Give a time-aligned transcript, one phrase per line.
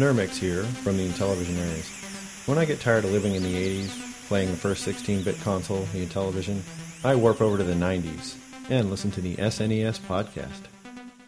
[0.00, 2.48] Nurmix here from the Intellivisionaries.
[2.48, 5.82] When I get tired of living in the 80s, playing the first 16 bit console,
[5.92, 6.62] the Intellivision,
[7.04, 8.36] I warp over to the 90s
[8.70, 10.62] and listen to the SNES podcast.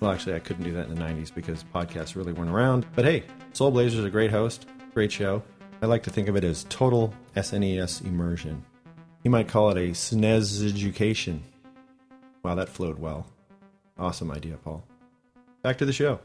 [0.00, 2.86] Well, actually, I couldn't do that in the 90s because podcasts really weren't around.
[2.94, 5.42] But hey, Soul Blazer's a great host, great show.
[5.82, 8.64] I like to think of it as total SNES immersion.
[9.22, 11.42] You might call it a SNES education.
[12.42, 13.26] Wow, that flowed well.
[13.98, 14.82] Awesome idea, Paul.
[15.60, 16.20] Back to the show.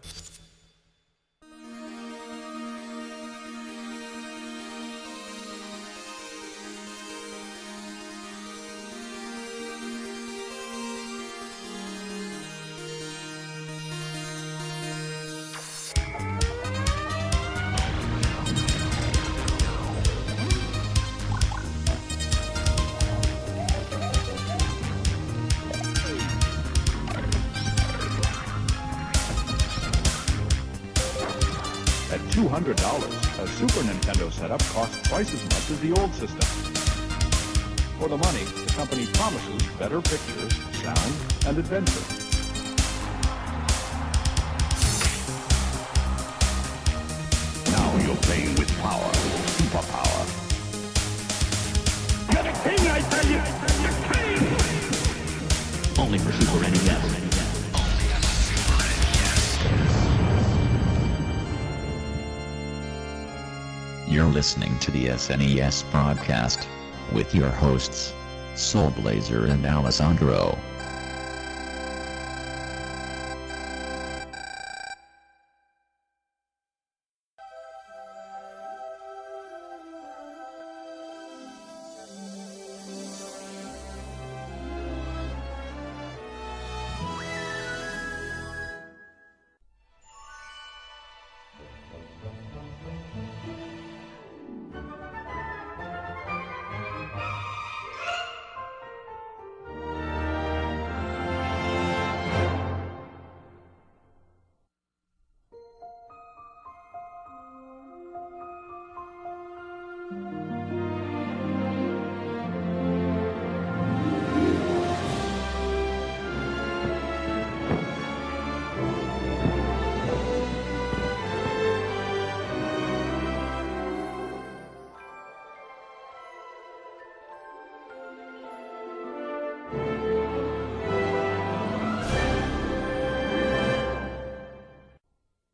[39.88, 41.14] Better pictures, sound,
[41.48, 42.04] and adventure.
[47.72, 49.12] Now you're playing with power,
[49.56, 50.24] superpower.
[52.34, 53.40] You're the king, I tell you!
[53.86, 54.42] The king!
[56.04, 57.04] Only for Super NES.
[64.06, 66.68] You're listening to the SNES broadcast
[67.14, 68.14] with your hosts,
[68.58, 70.58] Soul Blazer and Alessandro.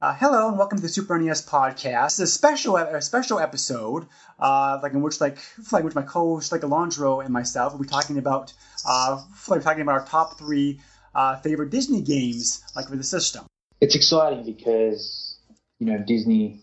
[0.03, 2.07] Uh, hello and welcome to the Super NES podcast.
[2.07, 4.05] It's a special a special episode,
[4.37, 5.37] uh, like in which like
[5.71, 8.51] like which my co-host like Alessandro and myself will be talking about
[8.85, 10.81] uh, like talking about our top three
[11.15, 13.45] uh, favorite Disney games like for the system.
[13.79, 15.37] it's exciting because
[15.79, 16.59] you know Disney,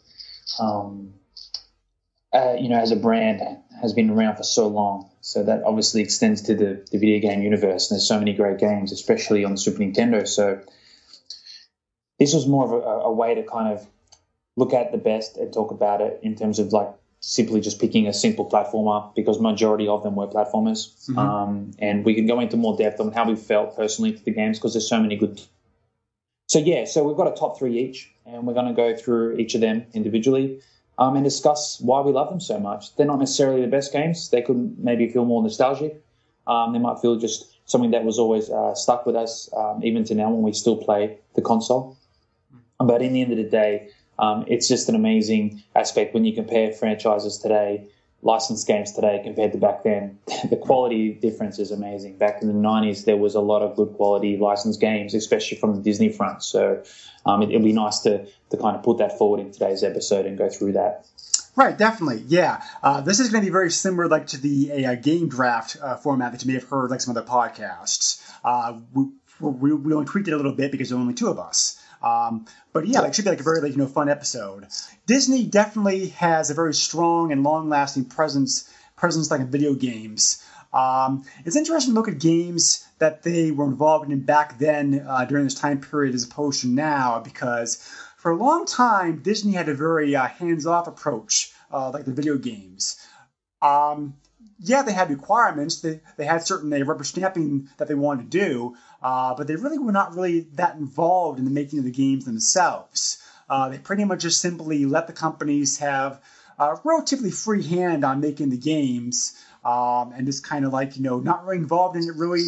[0.59, 1.15] um,
[2.35, 3.41] uh, you know, as a brand
[3.81, 5.09] has been around for so long.
[5.23, 7.91] So that obviously extends to the, the video game universe.
[7.91, 10.29] And there's so many great games, especially on the Super Nintendo.
[10.29, 10.61] So
[12.21, 13.85] this was more of a, a way to kind of
[14.57, 16.89] look at the best and talk about it in terms of like
[17.21, 21.09] simply just picking a simple platformer because majority of them were platformers.
[21.09, 21.19] Mhm.
[21.19, 24.31] Um, and we can go into more depth on how we felt personally to the
[24.31, 25.41] games because there's so many good
[26.51, 29.37] so yeah, so we've got a top three each, and we're going to go through
[29.37, 30.61] each of them individually
[30.99, 32.97] um, and discuss why we love them so much.
[32.97, 34.31] They're not necessarily the best games.
[34.31, 36.03] They could maybe feel more nostalgic.
[36.49, 40.03] Um, they might feel just something that was always uh, stuck with us, um, even
[40.07, 41.97] to now when we still play the console.
[42.81, 46.35] But in the end of the day, um, it's just an amazing aspect when you
[46.35, 47.89] compare franchises today,
[48.23, 50.19] licensed games today compared to back then.
[50.51, 52.19] the quality difference is amazing.
[52.19, 55.75] Back in the 90s, there was a lot of good quality licensed games, especially from
[55.75, 56.43] the Disney front.
[56.43, 56.83] So
[57.25, 60.27] um, it, it'd be nice to, to kind of put that forward in today's episode
[60.27, 61.07] and go through that.
[61.57, 62.63] Right, definitely, yeah.
[62.83, 66.33] Uh, this is going to be very similar, like to the game draft uh, format
[66.33, 68.23] that you may have heard, like some other podcasts.
[68.45, 69.07] Uh, we,
[69.41, 71.80] we, we only tweaked it a little bit because there are only two of us.
[72.03, 74.67] Um, but yeah, it should be like a very like you know fun episode.
[75.07, 80.45] Disney definitely has a very strong and long-lasting presence presence like in video games.
[80.73, 85.25] Um, it's interesting to look at games that they were involved in back then uh,
[85.25, 87.77] during this time period as opposed to now because
[88.17, 92.37] for a long time Disney had a very uh, hands-off approach uh, like the video
[92.37, 92.97] games.
[93.63, 94.15] Um,
[94.59, 95.81] yeah, they had requirements.
[95.81, 99.57] They, they had certain uh, rubber stamping that they wanted to do, uh, but they
[99.57, 103.23] really were not really that involved in the making of the games themselves.
[103.49, 106.21] Uh, they pretty much just simply let the companies have
[106.59, 111.03] a relatively free hand on making the games, um, and just kind of like you
[111.03, 112.47] know not really involved in it really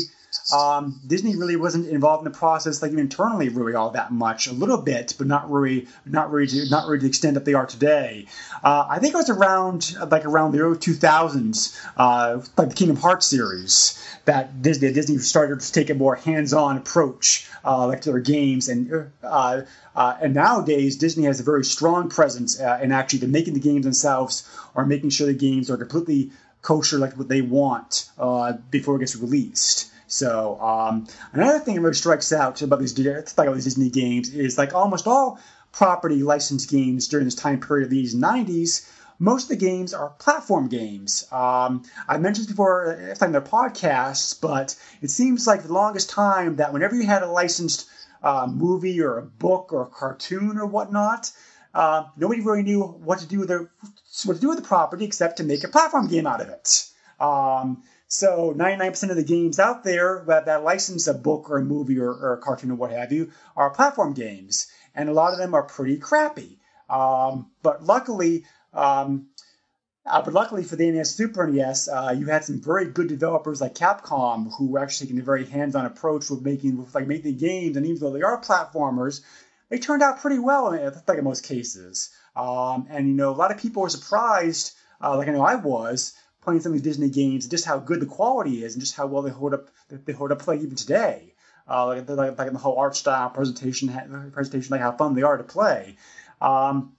[0.52, 4.46] um, Disney really wasn't involved in the process, like even internally, really all that much.
[4.46, 7.44] A little bit, but not really, not really, to, not really to the extent that
[7.44, 8.26] they are today.
[8.62, 12.96] Uh, I think it was around like around the early 2000s, uh, like the Kingdom
[12.96, 18.12] Hearts series, that Disney Disney started to take a more hands-on approach, uh, like to
[18.12, 19.62] their games, and uh,
[19.94, 23.84] uh, and nowadays Disney has a very strong presence uh, in actually making the games
[23.84, 26.31] themselves or making sure the games are completely
[26.62, 28.11] kosher, like what they want
[28.70, 29.91] before it gets released.
[30.12, 34.74] So um, another thing that really strikes out about these, these Disney games is like
[34.74, 35.40] almost all
[35.72, 38.86] property licensed games during this time period of these 90s,
[39.18, 41.26] most of the games are platform games.
[41.32, 46.74] Um, I mentioned before in their podcasts, but it seems like the longest time that
[46.74, 47.88] whenever you had a licensed
[48.22, 51.32] uh, movie or a book or a cartoon or whatnot,
[51.74, 53.70] uh, nobody really knew what to do with their
[54.26, 56.90] what to do with the property except to make a platform game out of it.
[57.18, 57.82] Um,
[58.12, 61.98] so 99% of the games out there that, that license a book or a movie
[61.98, 65.38] or, or, a cartoon or what have you are platform games, and a lot of
[65.38, 66.58] them are pretty crappy.
[66.90, 68.44] Um, but luckily,
[68.74, 69.28] um,
[70.04, 73.62] uh, but luckily for the NES Super NES, uh, you had some very good developers
[73.62, 77.38] like Capcom who were actually taking a very hands-on approach with making with like making
[77.38, 79.22] games, and even though they are platformers,
[79.70, 82.10] they turned out pretty well in, like in most cases.
[82.36, 85.54] Um, and you know, a lot of people were surprised, uh, like I know I
[85.54, 86.12] was,
[86.42, 89.06] playing some of these Disney games, just how good the quality is, and just how
[89.06, 89.68] well they hold up.
[89.88, 91.34] They hold up like even today.
[91.68, 93.88] Uh, like, like, like the whole art style presentation,
[94.32, 95.96] presentation, like how fun they are to play.
[96.40, 96.92] Um,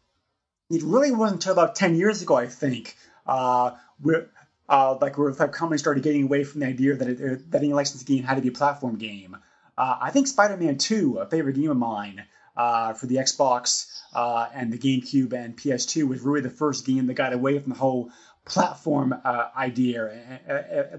[0.70, 2.96] it really wasn't until about ten years ago, I think,
[3.28, 4.30] uh, where
[4.70, 7.74] uh, like where like companies started getting away from the idea that it, that any
[7.74, 9.38] licensed game had to be a platform game.
[9.78, 12.26] Uh, I think Spider-Man 2, a favorite game of mine
[12.56, 17.08] uh, for the Xbox uh, and the GameCube and PS2, was really the first game
[17.08, 18.12] that got away from the whole
[18.46, 20.40] platform uh, idea.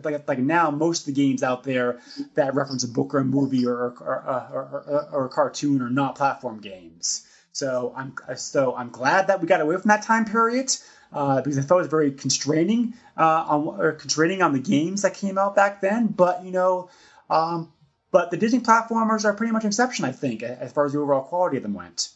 [0.02, 2.00] Like, like now, most of the games out there
[2.34, 6.16] that reference a book or a movie or, or, or, or, a cartoon are not
[6.16, 7.26] platform games.
[7.52, 10.74] So I'm so I'm glad that we got away from that time period
[11.12, 15.02] uh, because I thought it was very constraining uh, on or constraining on the games
[15.02, 16.08] that came out back then.
[16.08, 16.90] But you know,
[17.30, 17.72] um,
[18.10, 20.98] but the Disney platformers are pretty much an exception, I think, as far as the
[20.98, 22.10] overall quality of them went.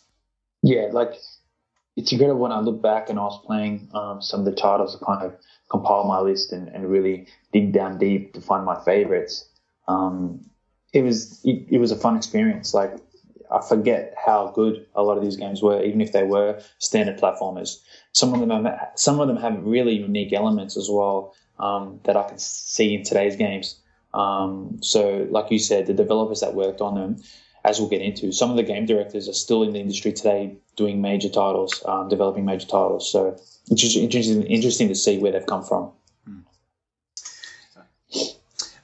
[0.62, 1.14] Yeah, like
[1.98, 4.96] it's incredible when I look back and I was playing um, some of the titles
[4.96, 5.34] to kind of
[5.68, 9.48] compile my list and, and really dig down deep to find my favorites.
[9.88, 10.48] Um,
[10.92, 12.72] it was it, it, was a fun experience.
[12.72, 12.94] Like
[13.50, 17.18] I forget how good a lot of these games were, even if they were standard
[17.18, 17.82] platformers.
[18.12, 22.16] Some of them have, some of them have really unique elements as well um, that
[22.16, 23.80] I can see in today's games.
[24.14, 27.16] Um, so, like you said, the developers that worked on them
[27.68, 30.56] as we'll get into, some of the game directors are still in the industry today
[30.76, 33.10] doing major titles, um, developing major titles.
[33.12, 33.38] So
[33.70, 35.92] it's just interesting, interesting to see where they've come from.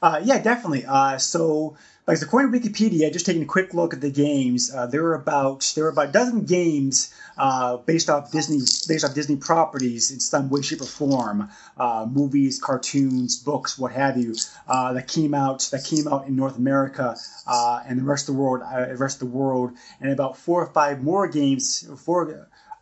[0.02, 0.84] Uh, yeah, definitely.
[0.84, 4.86] Uh, so like according to Wikipedia, just taking a quick look at the games, uh,
[4.86, 9.14] there were about there are about a dozen games uh, based off Disney based off
[9.14, 11.48] Disney properties in some way, shape, or form,
[11.78, 14.34] uh, movies, cartoons, books, what have you,
[14.68, 17.16] uh, that came out that came out in North America
[17.46, 20.36] uh, and the rest of the world, uh, the rest of the world, and about
[20.36, 22.26] four or five more games for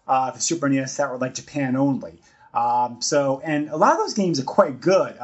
[0.07, 2.15] the Super NES that were like Japan only.
[2.53, 5.17] Um, so, and a lot of those games are quite good.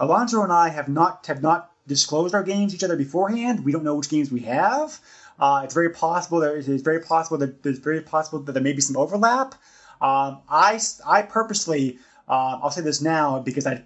[0.00, 3.64] Alessandro and I have not have not disclosed our games to each other beforehand.
[3.64, 4.98] We don't know which games we have.
[5.38, 8.72] Uh, it's very possible that it's very possible that there's very possible that there may
[8.72, 9.54] be some overlap.
[10.00, 13.84] Um, I I purposely uh, I'll say this now because I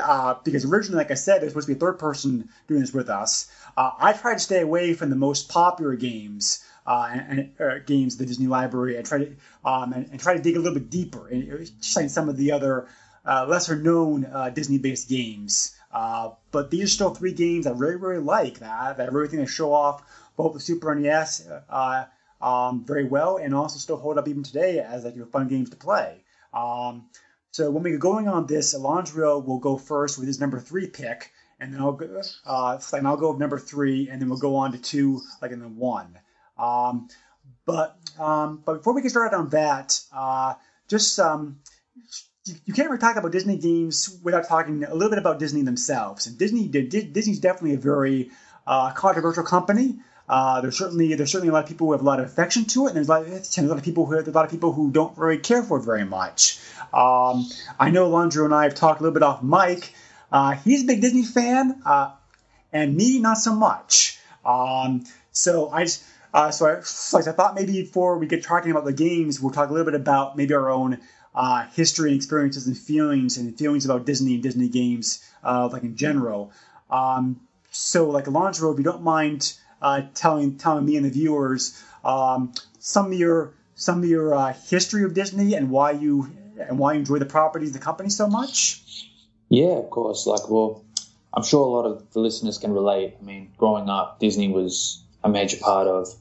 [0.00, 2.94] uh, because originally, like I said, there's supposed to be a third person doing this
[2.94, 3.50] with us.
[3.76, 7.78] Uh, I try to stay away from the most popular games uh, and, and uh,
[7.84, 10.78] games the Disney library and try to um, and, and, try to dig a little
[10.78, 12.86] bit deeper and find some of the other
[13.24, 15.76] lesser known Disney based games.
[15.92, 19.42] Uh, but these are still three games I really, really like that, that really think
[19.42, 20.02] they show off
[20.36, 22.04] both the Super NES uh,
[22.40, 25.76] um, very well and also still hold up even today as like fun games to
[25.76, 26.22] play.
[26.54, 27.06] Um,
[27.52, 31.32] so when we're going on this, Alessandro will go first with his number three pick,
[31.58, 34.56] and then I'll go, uh, and I'll go with number three, and then we'll go
[34.56, 36.16] on to two, like in the one.
[36.56, 37.08] Um,
[37.66, 40.54] but um, but before we get started on that, uh,
[40.88, 41.58] just um,
[42.64, 46.26] you can't really talk about Disney games without talking a little bit about Disney themselves.
[46.26, 48.30] And Disney, Disney's definitely a very
[48.66, 49.98] uh, controversial company.
[50.28, 52.64] Uh, there's certainly there's certainly a lot of people who have a lot of affection
[52.64, 54.50] to it, and there's a lot, there's a lot of people who a lot of
[54.50, 56.60] people who don't really care for it very much.
[56.94, 59.92] Um, I know Alessandro and I have talked a little bit off mic.
[60.30, 62.12] Uh, he's a big Disney fan, uh,
[62.72, 64.20] and me not so much.
[64.44, 65.02] Um,
[65.32, 68.84] so I just uh, so I, so I thought maybe before we get talking about
[68.84, 71.00] the games, we'll talk a little bit about maybe our own
[71.40, 75.84] uh, history and experiences and feelings and feelings about Disney and Disney games, uh, like
[75.84, 76.52] in general.
[76.90, 81.82] Um, so like Alessandro, if you don't mind uh, telling telling me and the viewers
[82.04, 86.78] um, some of your some of your uh, history of Disney and why you and
[86.78, 89.08] why you enjoy the properties, the company so much.
[89.48, 90.26] Yeah, of course.
[90.26, 90.84] Like, well,
[91.32, 93.16] I'm sure a lot of the listeners can relate.
[93.18, 96.14] I mean, growing up, Disney was a major part of,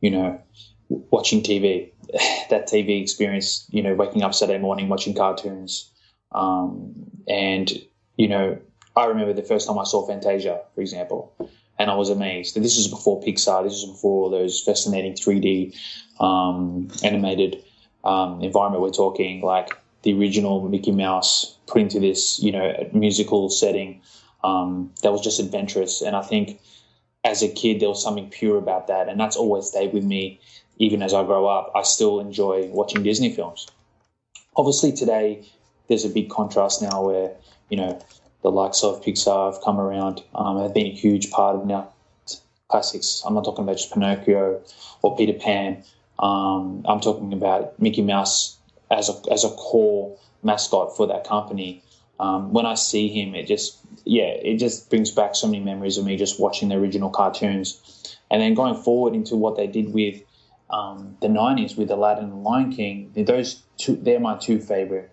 [0.00, 0.40] you know,
[0.88, 1.92] watching TV.
[2.50, 5.90] that TV experience, you know, waking up Saturday morning watching cartoons,
[6.32, 6.94] um,
[7.28, 7.72] and
[8.16, 8.58] you know,
[8.96, 11.34] I remember the first time I saw Fantasia, for example,
[11.78, 12.54] and I was amazed.
[12.54, 13.64] This is before Pixar.
[13.64, 15.76] This is before those fascinating 3D
[16.20, 17.62] um, animated
[18.04, 18.82] um, environment.
[18.82, 19.70] We're talking like
[20.02, 24.02] the original Mickey Mouse put into this, you know, musical setting
[24.44, 26.02] um, that was just adventurous.
[26.02, 26.60] And I think
[27.24, 30.40] as a kid, there was something pure about that, and that's always stayed with me.
[30.78, 33.68] Even as I grow up, I still enjoy watching Disney films.
[34.56, 35.44] Obviously, today
[35.88, 37.32] there's a big contrast now where
[37.68, 38.00] you know
[38.42, 41.92] the likes of Pixar have come around, um, have been a huge part of now
[42.68, 43.22] classics.
[43.24, 44.62] I'm not talking about just Pinocchio
[45.02, 45.84] or Peter Pan.
[46.18, 48.56] Um, I'm talking about Mickey Mouse
[48.90, 51.82] as a as a core mascot for that company.
[52.20, 55.98] Um, when I see him, it just yeah, it just brings back so many memories
[55.98, 59.92] of me just watching the original cartoons, and then going forward into what they did
[59.92, 60.20] with
[60.70, 63.12] um, the '90s with Aladdin and Lion King.
[63.16, 65.10] Those two, they're my two favorite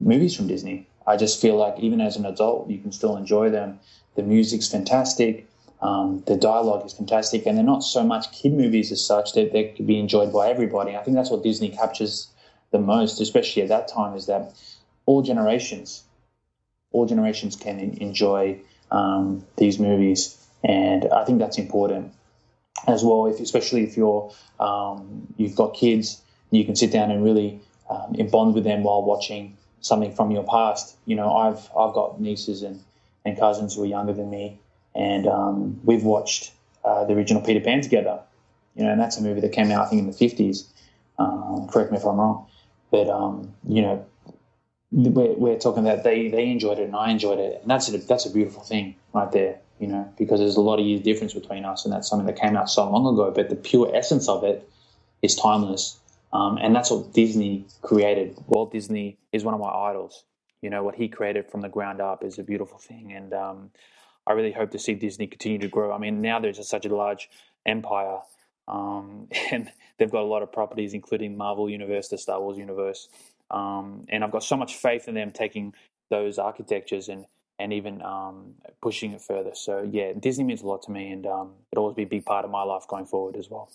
[0.00, 0.86] movies from Disney.
[1.06, 3.80] I just feel like even as an adult, you can still enjoy them.
[4.14, 5.48] The music's fantastic.
[5.80, 9.52] Um, the dialogue is fantastic, and they're not so much kid movies as such that
[9.52, 10.96] they could be enjoyed by everybody.
[10.96, 12.28] I think that's what Disney captures
[12.72, 14.52] the most, especially at that time, is that
[15.06, 16.02] all generations,
[16.90, 22.12] all generations can enjoy um, these movies, and I think that's important
[22.86, 23.26] as well.
[23.26, 26.20] If especially if you're um, you've got kids,
[26.50, 30.44] you can sit down and really um, bond with them while watching something from your
[30.44, 30.96] past.
[31.06, 32.82] You know, I've I've got nieces and,
[33.24, 34.58] and cousins who are younger than me,
[34.94, 36.52] and um, we've watched
[36.84, 38.20] uh, the original Peter Pan together.
[38.76, 40.72] You know, and that's a movie that came out I think in the fifties.
[41.18, 42.46] Um, correct me if I'm wrong,
[42.90, 44.06] but um, you know,
[44.92, 47.98] we're, we're talking about they they enjoyed it and I enjoyed it, and that's a,
[47.98, 49.60] that's a beautiful thing right there.
[49.80, 52.40] You know, because there's a lot of years difference between us, and that's something that
[52.40, 53.30] came out so long ago.
[53.30, 54.68] But the pure essence of it
[55.22, 55.98] is timeless
[56.32, 58.36] um, and that's what Disney created.
[58.46, 60.24] Walt Disney is one of my idols.
[60.60, 63.12] You know, what he created from the ground up is a beautiful thing.
[63.12, 63.70] And um,
[64.26, 65.92] I really hope to see Disney continue to grow.
[65.92, 67.30] I mean, now there's such a large
[67.66, 68.18] empire,
[68.66, 73.08] um, and they've got a lot of properties, including Marvel Universe, the Star Wars universe.
[73.50, 75.74] Um, and I've got so much faith in them taking
[76.10, 77.26] those architectures and
[77.60, 79.50] and even um, pushing it further.
[79.54, 82.24] So yeah, Disney means a lot to me, and um, it'll always be a big
[82.24, 83.68] part of my life going forward as well.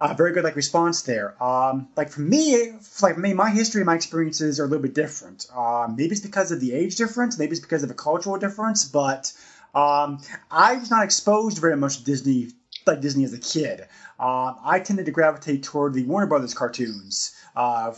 [0.00, 1.42] Uh, very good like response there.
[1.42, 2.72] Um, like for me,
[3.02, 5.46] like me, my history, my experiences are a little bit different.
[5.52, 8.84] Uh, maybe it's because of the age difference, maybe it's because of a cultural difference,
[8.84, 9.32] but
[9.74, 12.50] um, I was not exposed very much to Disney,
[12.86, 13.88] like Disney as a kid.
[14.18, 17.92] Uh, I tended to gravitate toward the Warner Brothers cartoons, uh,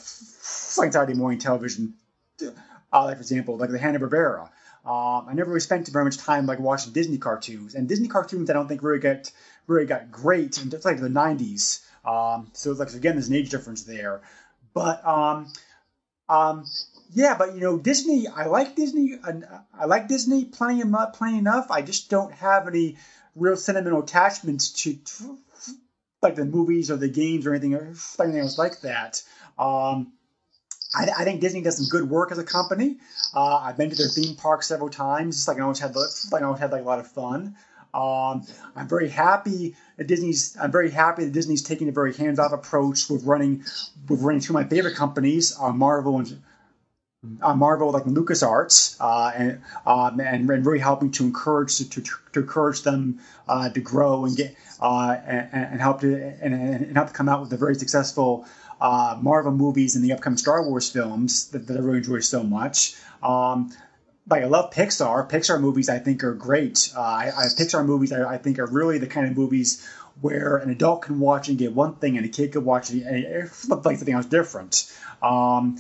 [0.77, 1.95] like Saturday morning television,
[2.43, 4.50] uh, like for example, like the Hanna Barbera.
[4.85, 8.50] Um, I never really spent very much time like watching Disney cartoons, and Disney cartoons
[8.50, 9.31] I don't think really get
[9.67, 11.81] really got great until like the 90s.
[12.05, 14.21] Um, so like again, there's an age difference there,
[14.75, 15.50] but um,
[16.29, 16.67] um,
[17.12, 18.29] yeah, but you know, Disney.
[18.29, 19.19] I like Disney.
[19.75, 20.83] I like Disney plenty.
[21.15, 21.71] Plenty enough.
[21.71, 22.97] I just don't have any
[23.35, 25.39] real sentimental attachments to, to
[26.23, 29.23] like the movies or the games or anything, or anything else like that.
[29.59, 30.12] Um,
[30.95, 32.99] I, I, think Disney does some good work as a company.
[33.35, 35.37] Uh, I've been to their theme park several times.
[35.37, 37.57] Just like I always had, like I always had like a lot of fun.
[37.93, 38.47] Um,
[38.77, 40.57] I'm very happy that Disney's.
[40.61, 43.65] I'm very happy that Disney's taking a very hands-off approach with running
[44.09, 46.41] with running two of my favorite companies, uh, Marvel and
[47.43, 52.03] uh, Marvel, like LucasArts, uh, and, um, and and really helping to encourage to, to,
[52.33, 56.97] to encourage them uh, to grow and get uh, and, and, help to and, and,
[56.97, 58.47] help to come out with the very successful
[58.81, 62.43] uh, Marvel movies and the upcoming Star Wars films that, that I really enjoy so
[62.43, 62.95] much.
[63.23, 63.71] Um,
[64.31, 65.29] I love Pixar.
[65.29, 66.91] Pixar movies I think are great.
[66.97, 69.87] Uh, I, I, Pixar movies I, I, think are really the kind of movies
[70.21, 73.03] where an adult can watch and get one thing, and a kid can watch it
[73.03, 73.50] and
[73.85, 74.91] like something else different.
[75.23, 75.79] Um,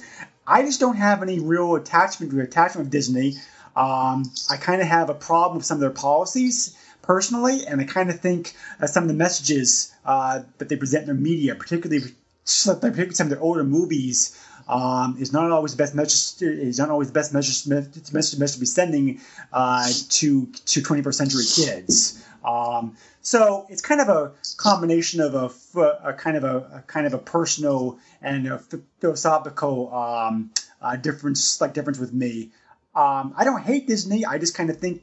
[0.50, 3.36] I just don't have any real attachment to attachment with Disney.
[3.76, 7.84] Um, I kind of have a problem with some of their policies personally, and I
[7.84, 11.54] kind of think uh, some of the messages uh, that they present in their media,
[11.54, 12.02] particularly,
[12.44, 14.36] particularly some of their older movies,
[14.68, 16.42] um, is not always the best message.
[16.42, 19.20] Is not always the best message message, message to be sending
[19.52, 22.24] uh, to to 21st century kids.
[22.44, 27.06] Um, so it's kind of a combination of a, a kind of a, a, kind
[27.06, 28.58] of a personal and a
[29.00, 30.50] philosophical um,
[30.80, 32.50] uh, difference, like difference with me.
[32.94, 34.24] Um, I don't hate Disney.
[34.24, 35.02] I just kind of think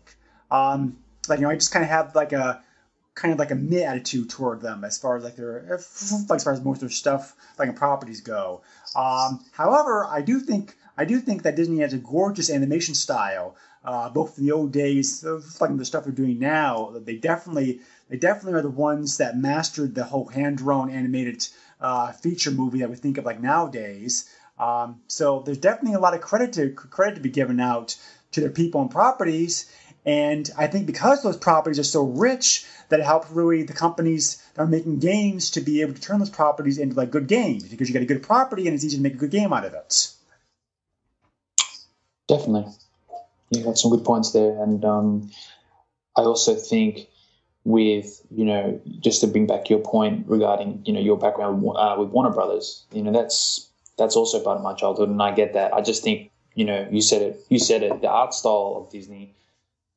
[0.51, 0.97] um,
[1.27, 2.62] like you know I just kind of have like a
[3.15, 5.63] kind of like a mid attitude toward them as far as like their
[6.29, 8.62] like as far as most of their stuff like properties go.
[8.95, 13.55] Um, however, I do think I do think that Disney has a gorgeous animation style,
[13.84, 15.24] uh, both in the old days,
[15.60, 16.93] like the stuff they're doing now.
[16.98, 17.79] They definitely
[18.10, 21.48] they definitely are the ones that mastered the whole hand drawn animated
[21.79, 24.29] uh, feature movie that we think of like nowadays.
[24.60, 27.96] Um, so there's definitely a lot of credit to credit to be given out
[28.31, 29.72] to their people and properties.
[30.05, 34.63] And I think because those properties are so rich, that help really the companies that
[34.63, 37.89] are making games to be able to turn those properties into like good games because
[37.89, 39.74] you get a good property and it's easy to make a good game out of
[39.74, 40.10] it.
[42.27, 42.74] Definitely,
[43.50, 45.32] you got some good points there, and um,
[46.16, 47.08] I also think
[47.63, 51.96] with you know just to bring back your point regarding you know your background uh,
[51.98, 55.54] with Warner Brothers, you know that's that's also part of my childhood, and I get
[55.54, 55.74] that.
[55.74, 58.01] I just think you know you said it, you said it.
[58.01, 59.36] The art style of Disney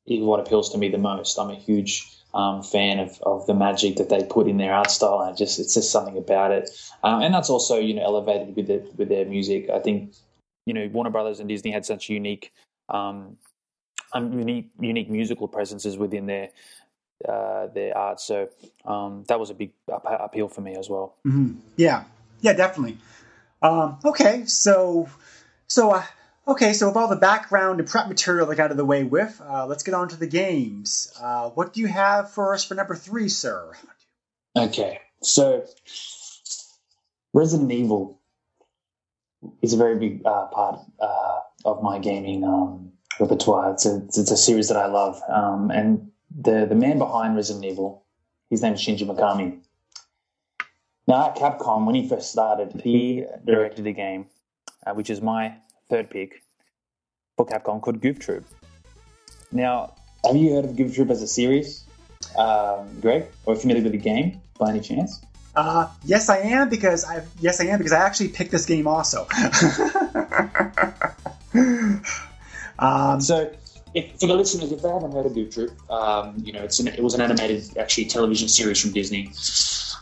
[0.05, 1.37] is what appeals to me the most.
[1.37, 4.91] I'm a huge um, fan of, of the magic that they put in their art
[4.91, 6.69] style, and it just it's just something about it.
[7.03, 9.69] Um, and that's also you know elevated with the, with their music.
[9.69, 10.13] I think
[10.65, 12.51] you know Warner Brothers and Disney had such unique
[12.89, 13.37] um,
[14.13, 16.49] um unique unique musical presences within their
[17.27, 18.19] uh, their art.
[18.19, 18.49] So
[18.85, 21.15] um, that was a big appeal for me as well.
[21.25, 21.59] Mm-hmm.
[21.77, 22.03] Yeah,
[22.41, 22.97] yeah, definitely.
[23.61, 25.07] Um, okay, so
[25.67, 26.03] so uh,
[26.47, 29.41] okay, so with all the background and prep material like out of the way with,
[29.47, 31.13] uh, let's get on to the games.
[31.21, 33.71] Uh, what do you have for us for number three, sir?
[34.55, 35.65] Okay, so
[37.33, 38.19] Resident Evil
[39.61, 43.71] is a very big uh, part uh, of my gaming um, repertoire.
[43.73, 47.65] It's a, it's a series that I love, um, and the the man behind Resident
[47.65, 48.03] Evil,
[48.49, 49.59] his name is Shinji Mikami.
[51.07, 54.27] Now at Capcom, when he first started, he directed a game,
[54.85, 55.55] uh, which is my
[55.89, 56.41] third pick
[57.35, 58.45] for Capcom called Goof Troop.
[59.51, 61.83] Now, have you heard of Goof Troop as a series,
[62.37, 65.19] um, Greg, or familiar with the game by any chance?
[65.53, 68.87] Uh, yes, I am because I yes I am because I actually picked this game
[68.87, 69.27] also.
[72.79, 73.51] um, so
[73.93, 76.87] if, for the listeners, if they haven't heard of Goof Troop, um, you know, an,
[76.87, 79.31] it was an animated, actually, television series from Disney.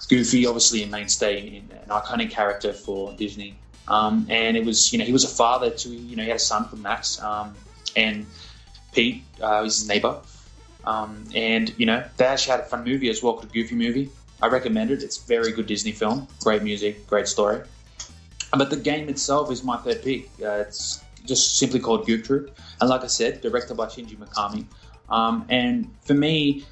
[0.09, 3.55] Goofy, obviously, a mainstay, an iconic character for Disney.
[3.87, 6.37] Um, and it was, you know, he was a father to, you know, he had
[6.37, 7.55] a son called Max, um,
[7.95, 8.25] and
[8.93, 10.19] Pete uh, was his neighbor.
[10.85, 14.09] Um, and, you know, they actually had a fun movie as well called Goofy Movie.
[14.41, 15.03] I recommend it.
[15.03, 16.27] It's very good Disney film.
[16.41, 17.61] Great music, great story.
[18.55, 20.29] But the game itself is my third pick.
[20.41, 22.57] Uh, it's just simply called Troop.
[22.81, 24.65] And like I said, directed by Shinji Mikami.
[25.09, 26.65] Um, and for me,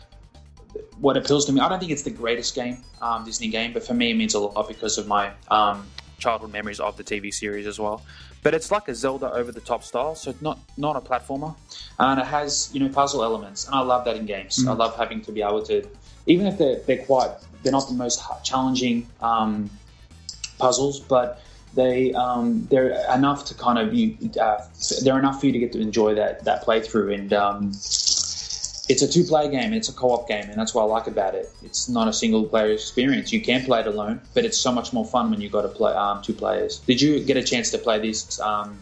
[1.00, 3.86] what appeals to me, I don't think it's the greatest game, um, Disney game, but
[3.86, 5.88] for me, it means a lot because of my um,
[6.20, 8.04] childhood memories of the TV series as well.
[8.44, 11.56] But it's like a Zelda over the top style, so it's not not a platformer,
[12.00, 14.64] and it has you know puzzle elements, and I love that in games.
[14.64, 14.70] Mm.
[14.70, 15.86] I love having to be able to,
[16.28, 17.32] even if they're they're quite
[17.64, 19.70] they're not the most challenging um,
[20.60, 21.42] puzzles, but
[21.78, 24.58] they um, they're enough to kind of you uh,
[25.04, 27.14] they're enough for you to get to enjoy that that playthrough.
[27.14, 27.68] And um,
[28.90, 29.74] it's a two player game.
[29.74, 31.50] It's a co-op game and that's what I like about it.
[31.64, 33.32] It's not a single player experience.
[33.32, 35.70] You can play it alone but it's so much more fun when you got to
[35.70, 36.80] play um, two players.
[36.80, 38.80] Did you get a chance to play this um,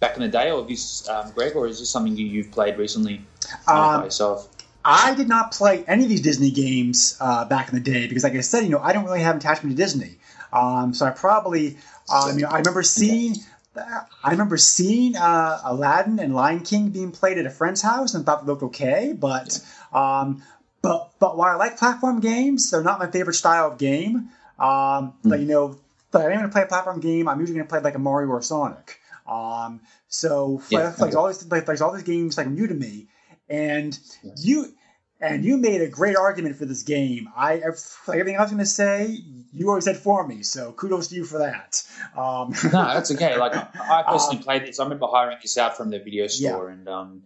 [0.00, 2.78] back in the day or this um, Greg or is this something you, have played
[2.78, 3.20] recently?
[3.66, 4.48] By um, yourself.
[4.82, 8.24] I did not play any of these Disney games uh, back in the day because,
[8.24, 10.16] like I said, you know, I don't really have attachment to Disney.
[10.52, 11.76] Um, so I probably
[12.12, 13.36] um, you know, I remember seeing.
[13.76, 18.26] I remember seeing uh, Aladdin and Lion King being played at a friend's house and
[18.26, 19.60] thought they looked okay, but
[19.92, 20.42] um,
[20.82, 24.30] but but while I like platform games, they're not my favorite style of game.
[24.58, 25.14] Um, mm.
[25.24, 25.78] But you know,
[26.10, 27.28] but I'm going to play a platform game.
[27.28, 28.98] I'm usually going to play like a Mario or Sonic.
[29.26, 31.14] Um, so yeah, like, okay.
[31.14, 33.06] all these like, like all these games like new to me,
[33.48, 34.32] and yeah.
[34.36, 34.74] you
[35.20, 37.28] and you made a great argument for this game.
[37.36, 39.18] I like everything I was going to say,
[39.52, 41.82] you always said for me, so kudos to you for that.
[42.16, 43.36] Um, no, that's okay.
[43.36, 44.80] Like I personally um, played this.
[44.80, 46.74] I remember hiring this out from the video store, yeah.
[46.74, 47.22] and um,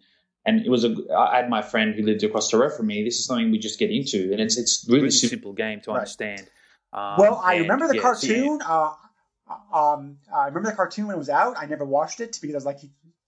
[0.47, 0.95] and it was a.
[1.17, 3.05] I had my friend who lived across the road from me.
[3.05, 5.91] This is something we just get into, and it's it's really, really simple game to
[5.91, 5.99] right.
[5.99, 6.49] understand.
[6.93, 8.59] Um, well, I remember the yeah, cartoon.
[8.61, 8.69] Yeah.
[8.69, 8.95] uh,
[9.73, 11.57] um, I remember the cartoon when it was out.
[11.59, 12.79] I never watched it because I was like,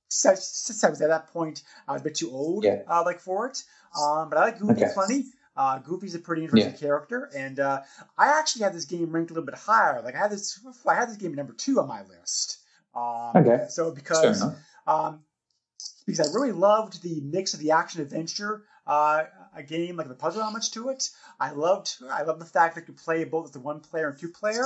[0.09, 2.83] since I was at that point, I was a bit too old, yeah.
[2.89, 3.63] uh, like for it.
[4.01, 4.93] Um, but I like Goofy okay.
[4.95, 5.25] plenty.
[5.57, 6.79] Uh, Goofy's a pretty interesting yeah.
[6.79, 7.81] character, and uh,
[8.19, 10.03] I actually had this game ranked a little bit higher.
[10.03, 12.59] Like I had this, I had this game number two on my list.
[12.95, 13.67] Um, okay.
[13.69, 14.43] So because
[14.87, 15.21] um,
[16.07, 20.15] because I really loved the mix of the action adventure uh, a game, like the
[20.15, 21.11] puzzle elements to it.
[21.41, 24.19] I loved I love the fact that you play both as the one player and
[24.19, 24.65] two player.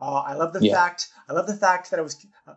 [0.00, 0.74] Uh, I love the yeah.
[0.74, 2.26] fact I love the fact that it was.
[2.46, 2.54] Uh,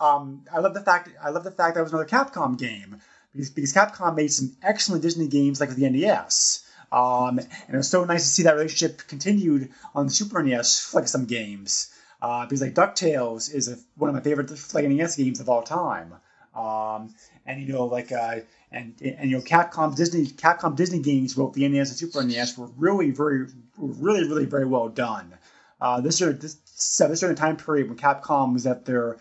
[0.00, 3.00] um, I love the fact I love the fact that it was another Capcom game
[3.38, 6.64] because, Capcom made some excellent Disney games like the NES.
[6.90, 10.94] Um, and it was so nice to see that relationship continued on the Super NES,
[10.94, 11.92] like some games.
[12.20, 15.62] Uh, because like Ducktales is a, one of my favorite like NES games of all
[15.62, 16.14] time.
[16.54, 17.14] Um,
[17.46, 18.40] and you know, like uh,
[18.72, 22.58] and and you know, Capcom Disney Capcom Disney games, both the NES and Super NES,
[22.58, 23.46] were really very,
[23.76, 25.32] really, really very well done.
[25.80, 29.16] Uh, this year, this so this during the time period when Capcom was at their,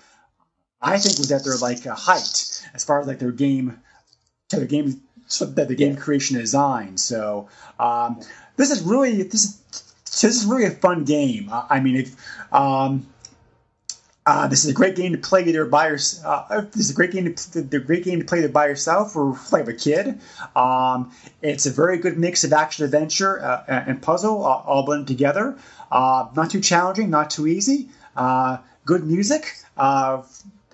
[0.81, 3.79] I think was at their like uh, height as far as like their game,
[4.49, 5.01] their game
[5.39, 5.99] that the game yeah.
[5.99, 6.97] creation design.
[6.97, 8.21] So um,
[8.55, 9.61] this is really this is
[10.05, 11.49] this is really a fun game.
[11.51, 13.05] I mean, if um,
[14.25, 16.47] uh, this is a great game to play either by yourself.
[16.49, 19.15] Uh, this is a great game to the great game to play either by yourself
[19.15, 20.19] or like a kid.
[20.55, 25.07] Um, it's a very good mix of action adventure uh, and puzzle uh, all blended
[25.07, 25.57] together.
[25.91, 27.89] Uh, not too challenging, not too easy.
[28.15, 29.55] Uh, good music.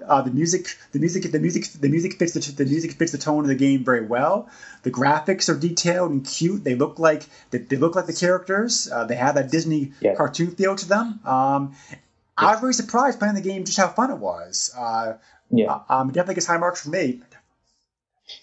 [0.08, 3.42] The music, the music, the music, the music fits the, the music fits the tone
[3.42, 4.50] of the game very well.
[4.84, 6.64] The graphics are detailed and cute.
[6.64, 8.90] They look like they, they look like the characters.
[9.08, 10.16] they have that Disney yeah.
[10.16, 11.20] cartoon feel to them.
[11.26, 11.76] Um,
[12.38, 14.74] I was very surprised playing the game just how fun it was.
[14.78, 15.14] Uh,
[15.52, 17.22] yeah, um, definitely gets high marks for me.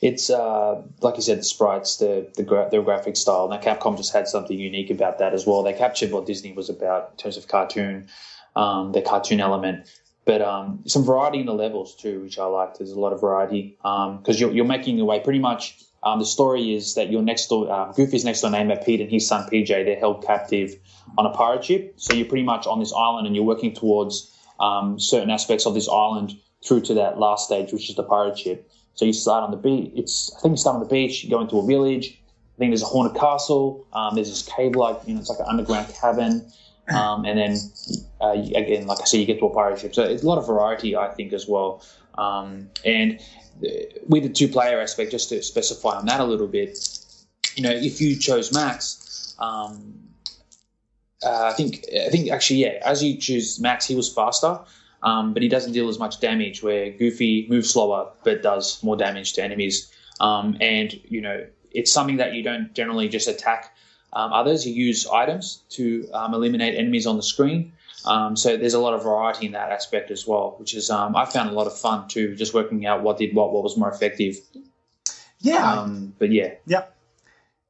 [0.00, 3.48] It's uh, like you said, the sprites, the the, gra- the graphic style.
[3.48, 5.62] Now Capcom just had something unique about that as well.
[5.62, 8.08] They captured what Disney was about in terms of cartoon,
[8.54, 9.88] um, the cartoon element,
[10.30, 12.78] but um, some variety in the levels too, which I liked.
[12.78, 15.76] There's a lot of variety because um, you're, you're making your way pretty much.
[16.04, 19.10] Um, the story is that your next door, uh, Goofy's next door neighbor Pete and
[19.10, 20.76] his son PJ, they're held captive
[21.18, 21.94] on a pirate ship.
[21.96, 25.74] So you're pretty much on this island and you're working towards um, certain aspects of
[25.74, 28.70] this island through to that last stage, which is the pirate ship.
[28.94, 29.90] So you start on the beach.
[29.96, 31.24] It's I think you start on the beach.
[31.24, 32.22] You go into a village.
[32.54, 33.84] I think there's a haunted castle.
[33.92, 36.46] Um, there's this cave like you know it's like an underground cabin.
[36.94, 37.56] Um, and then
[38.20, 39.94] uh, again, like I said, you get to a pirate ship.
[39.94, 41.84] So it's a lot of variety, I think, as well.
[42.16, 43.20] Um, and
[43.64, 43.68] uh,
[44.08, 46.78] with the two-player aspect, just to specify on that a little bit,
[47.56, 49.94] you know, if you chose Max, um,
[51.24, 54.60] uh, I think I think actually yeah, as you choose Max, he was faster,
[55.02, 56.62] um, but he doesn't deal as much damage.
[56.62, 59.92] Where Goofy moves slower but does more damage to enemies.
[60.18, 63.74] Um, and you know it's something that you don't generally just attack
[64.12, 64.66] um, others.
[64.66, 67.72] You use items to um, eliminate enemies on the screen.
[68.04, 71.14] Um, so there's a lot of variety in that aspect as well, which is um,
[71.16, 73.76] I found a lot of fun too, just working out what did what, what was
[73.76, 74.36] more effective.
[75.40, 75.86] Yeah.
[76.18, 76.54] but yeah.
[76.66, 76.96] Yep.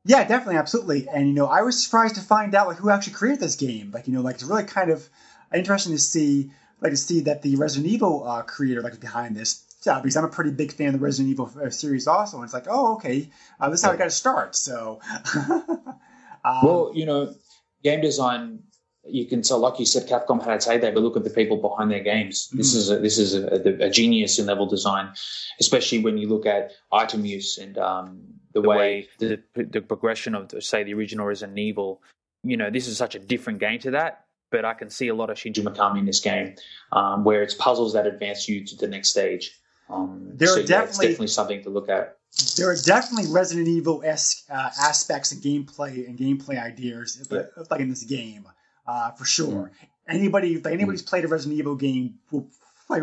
[0.04, 1.08] Yeah, definitely, absolutely.
[1.08, 3.90] And you know, I was surprised to find out like who actually created this game.
[3.92, 5.06] Like you know, like it's really kind of
[5.54, 6.50] interesting to see,
[6.80, 9.64] like to see that the Resident Evil uh, creator like behind this.
[9.84, 12.44] Yeah, because I'm a pretty big fan of the Resident Evil uh, series also, and
[12.44, 14.54] it's like, oh, okay, uh, this is how I got to start.
[14.54, 15.00] So,
[16.44, 17.34] um, well, you know,
[17.82, 18.60] game design
[19.06, 21.56] you can tell, like you said, Capcom had its heyday, but look at the people
[21.56, 22.48] behind their games.
[22.52, 22.56] Mm.
[22.58, 25.12] This is a, this is a, a, genius in level design,
[25.58, 28.22] especially when you look at item use and um,
[28.52, 32.02] the, the, way, the, the progression of, say, the original Resident Evil.
[32.42, 35.14] You know, this is such a different game to that, but I can see a
[35.14, 36.56] lot of Shinji Mikami in this game,
[36.92, 39.58] um, where it's puzzles that advance you to the next stage.
[39.88, 42.16] Um, there so, are definitely, definitely something to look at.
[42.56, 47.42] There are definitely Resident Evil esque uh, aspects and gameplay and gameplay ideas yeah.
[47.70, 48.46] like in this game
[48.86, 49.72] uh, for sure.
[49.72, 49.88] Mm.
[50.08, 51.08] Anybody, if anybody's mm.
[51.08, 52.48] played a Resident Evil game, will
[52.88, 53.02] like,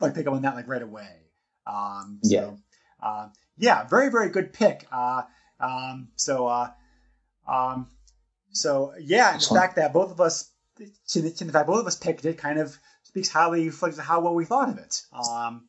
[0.00, 1.08] like pick up on that like right away.
[1.66, 2.50] Um, so, yeah.
[3.02, 4.86] Uh, yeah, very very good pick.
[4.92, 5.22] Uh,
[5.58, 6.70] um, so uh,
[7.48, 7.88] um,
[8.50, 10.50] so yeah, the fact that both of us,
[11.08, 13.98] to the, to the fact both of us picked it, kind of speaks highly of
[13.98, 15.02] how well we thought of it.
[15.12, 15.68] Um,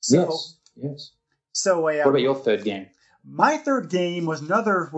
[0.00, 0.56] so, yes.
[0.76, 1.10] Yes.
[1.54, 2.88] So, uh, what about your third game?
[3.24, 4.90] My third game was another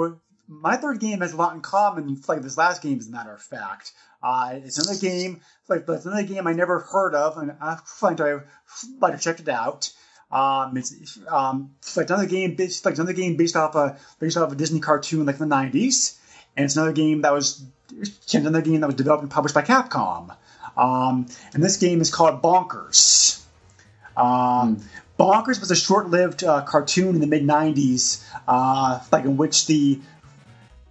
[0.48, 3.10] my third game has a lot in common with like this last game, as a
[3.10, 3.92] matter of fact.
[4.22, 8.20] Uh, it's another game, like, it's another game I never heard of, and I find
[8.20, 8.40] I
[8.98, 9.92] might have checked it out.
[10.32, 14.36] Um, it's um, it's like another game, based, like another game based off a based
[14.36, 16.18] off a Disney cartoon like the '90s,
[16.56, 17.64] and it's another game that was
[18.32, 20.34] another game that was developed and published by Capcom.
[20.76, 23.42] Um, and this game is called Bonkers.
[24.16, 24.84] Um, mm.
[25.18, 30.00] Bonkers was a short-lived uh, cartoon in the mid '90s, uh, like in which the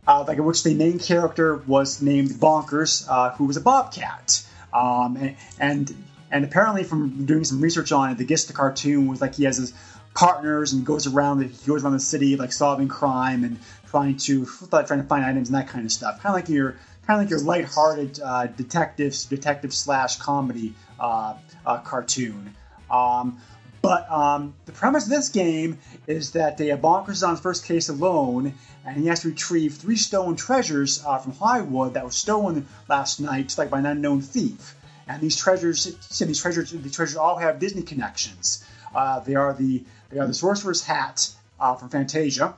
[0.07, 4.43] uh, like in which the main character was named Bonkers, uh, who was a bobcat.
[4.73, 5.95] Um, and, and,
[6.31, 9.35] and apparently, from doing some research on it, the gist of the cartoon was like
[9.35, 9.73] he has his
[10.13, 14.47] partners and goes around he goes around the city like solving crime and trying to
[14.71, 16.21] like trying to find items and that kind of stuff.
[16.21, 16.71] Kind of like your
[17.05, 21.35] kind of like your lighthearted uh, detective detective slash comedy uh,
[21.65, 22.55] uh, cartoon.
[22.89, 23.39] Um,
[23.85, 27.65] but um, the premise of this game is that a Bonkers is on his first
[27.65, 32.09] case alone, and he has to retrieve three stolen treasures uh, from Highwood that were
[32.09, 34.75] stolen last night, like by an unknown thief.
[35.07, 35.83] And these treasures,
[36.17, 38.65] these treasures, these treasures all have Disney connections.
[38.95, 42.55] Uh, they are the they are the Sorcerer's Hat uh, from Fantasia,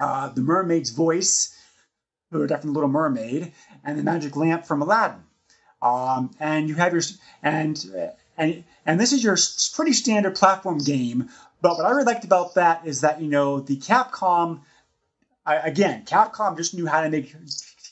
[0.00, 1.56] uh, the Mermaid's Voice,
[2.32, 3.52] who are definitely Little Mermaid,
[3.84, 5.22] and the Magic Lamp from Aladdin.
[5.80, 7.02] Um, and you have your
[7.44, 7.76] and
[8.36, 9.36] and and this is your
[9.74, 11.28] pretty standard platform game.
[11.62, 14.60] But what I really liked about that is that you know the Capcom,
[15.46, 17.34] again, Capcom just knew how to make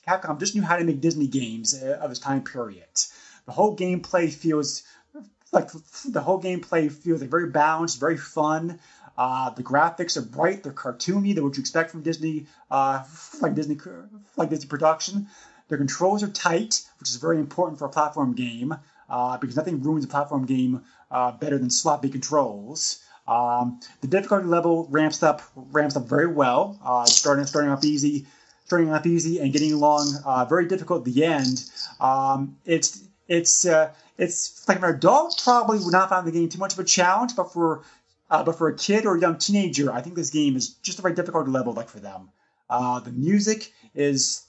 [0.06, 2.84] Capcom just knew how to make Disney games uh, of its time period.
[3.46, 4.82] The whole gameplay feels
[5.52, 5.70] like
[6.04, 8.80] the whole gameplay feels like very balanced, very fun.
[9.16, 13.04] Uh, the graphics are bright, they're cartoony, they're what you expect from Disney, uh,
[13.40, 13.78] like Disney,
[14.36, 15.28] like Disney production.
[15.68, 18.74] Their controls are tight, which is very important for a platform game
[19.14, 23.00] uh, because nothing ruins a platform game uh, better than sloppy controls.
[23.28, 28.26] Um, the difficulty level ramps up ramps up very well, uh, starting starting off easy,
[28.66, 31.64] starting off easy and getting along uh, very difficult at the end.
[32.00, 36.58] Um, it's it's uh, it's like an adult probably would not find the game too
[36.58, 37.84] much of a challenge, but for
[38.32, 40.96] uh, but for a kid or a young teenager, I think this game is just
[40.96, 42.30] the right difficulty level like for them.
[42.68, 44.42] The music is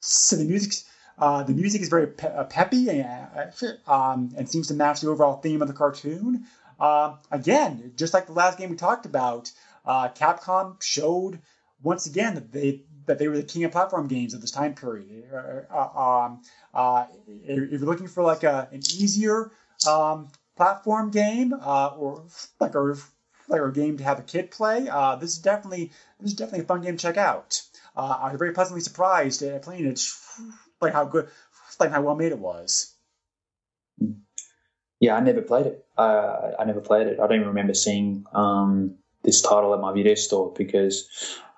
[0.00, 0.84] so the music
[1.18, 3.52] uh, the music is very pe- uh, peppy and,
[3.86, 6.44] uh, um, and seems to match the overall theme of the cartoon.
[6.78, 9.50] Uh, again, just like the last game we talked about,
[9.84, 11.40] uh, Capcom showed
[11.82, 14.74] once again that they that they were the king of platform games of this time
[14.74, 15.24] period.
[15.70, 16.40] Um,
[17.26, 19.50] if you're looking for like a, an easier
[19.86, 22.24] um, platform game or
[22.58, 22.94] like a
[23.46, 24.84] like a game to have a kid play,
[25.20, 27.60] this is definitely this is definitely a fun game to check out.
[27.94, 30.00] I was very pleasantly surprised at playing it
[30.84, 31.28] like how good,
[31.80, 32.94] like how well made it was.
[35.00, 35.84] Yeah, I never played it.
[35.98, 37.18] Uh, I never played it.
[37.20, 41.08] I don't even remember seeing um, this title at my video store because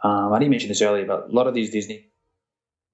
[0.03, 2.09] um, I didn't mention this earlier, but a lot of these Disney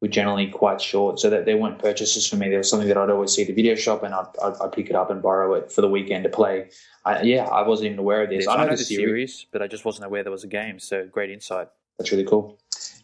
[0.00, 2.48] were generally quite short, so that they weren't purchases for me.
[2.48, 4.72] There was something that I'd always see at the video shop, and I'd, I'd, I'd
[4.72, 6.70] pick it up and borrow it for the weekend to play.
[7.04, 8.48] I, yeah, I wasn't even aware of this.
[8.48, 10.48] I know, I know the series, series, but I just wasn't aware there was a
[10.48, 10.80] game.
[10.80, 11.68] So great insight.
[11.98, 12.58] That's really cool.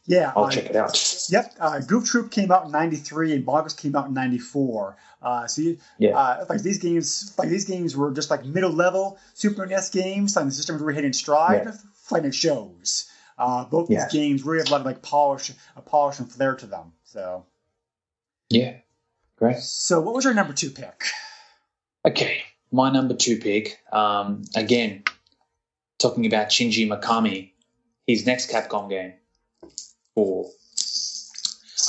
[0.09, 1.27] Yeah, I'll uh, check it out.
[1.29, 4.97] Yep, uh, Goof Troop came out in '93 and Bonkers came out in '94.
[5.21, 8.73] Uh, so you, yeah, uh, like these games, like these games were just like middle
[8.73, 10.35] level Super NES games.
[10.35, 11.67] Like the systems were hitting stride.
[11.67, 11.73] Yeah.
[12.11, 13.11] Like it shows.
[13.37, 16.55] Uh, both these games really have a lot of like polish, a polish and flair
[16.57, 16.93] to them.
[17.05, 17.45] So
[18.49, 18.79] yeah,
[19.37, 19.59] great.
[19.59, 21.05] So what was your number two pick?
[22.07, 23.79] Okay, my number two pick.
[23.93, 25.03] Um, again,
[25.99, 27.51] talking about Shinji Mikami,
[28.07, 29.13] his next Capcom game
[30.19, 30.51] for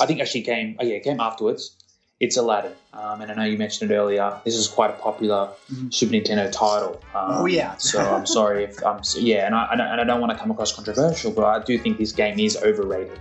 [0.00, 1.76] I think actually came oh yeah came afterwards.
[2.20, 4.40] It's Aladdin, um, and I know you mentioned it earlier.
[4.44, 5.88] This is quite a popular mm-hmm.
[5.88, 7.00] Super Nintendo title.
[7.14, 7.76] Um, oh yeah.
[7.78, 10.74] so I'm sorry if I'm yeah, and I, and I don't want to come across
[10.74, 13.18] controversial, but I do think this game is overrated.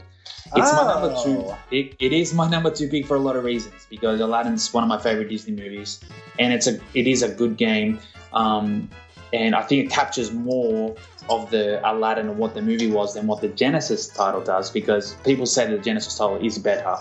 [0.55, 0.75] It's oh.
[0.75, 1.55] my number two.
[1.69, 1.95] pick.
[1.99, 4.89] It is my number two pick for a lot of reasons because Aladdin's one of
[4.89, 6.01] my favorite Disney movies,
[6.37, 7.99] and it's a it is a good game.
[8.33, 8.89] Um,
[9.33, 10.95] and I think it captures more
[11.29, 15.13] of the Aladdin and what the movie was than what the Genesis title does because
[15.23, 16.97] people say the Genesis title is better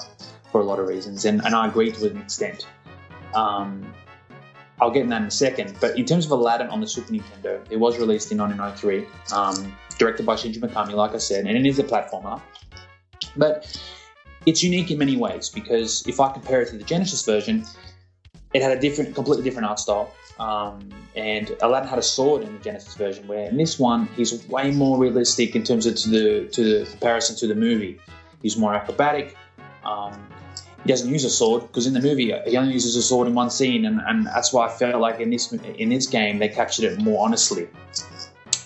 [0.53, 2.67] for a lot of reasons, and, and I agree to an extent.
[3.35, 3.95] Um,
[4.81, 5.77] I'll get in that in a second.
[5.81, 9.77] But in terms of Aladdin on the Super Nintendo, it was released in 1993, um,
[9.99, 12.41] directed by Shinji Mikami, like I said, and it is a platformer.
[13.37, 13.81] But
[14.47, 17.65] it's unique in many ways because if I compare it to the Genesis version,
[18.55, 20.13] it had a different, completely different art style.
[20.39, 24.47] Um, and Aladdin had a sword in the Genesis version, where in this one he's
[24.49, 27.99] way more realistic in terms of to the to the comparison to the movie.
[28.43, 29.37] He's more acrobatic.
[29.85, 30.29] Um,
[30.85, 33.35] he doesn't use a sword because in the movie he only uses a sword in
[33.35, 36.49] one scene, and, and that's why I felt like in this in this game they
[36.49, 37.69] captured it more honestly.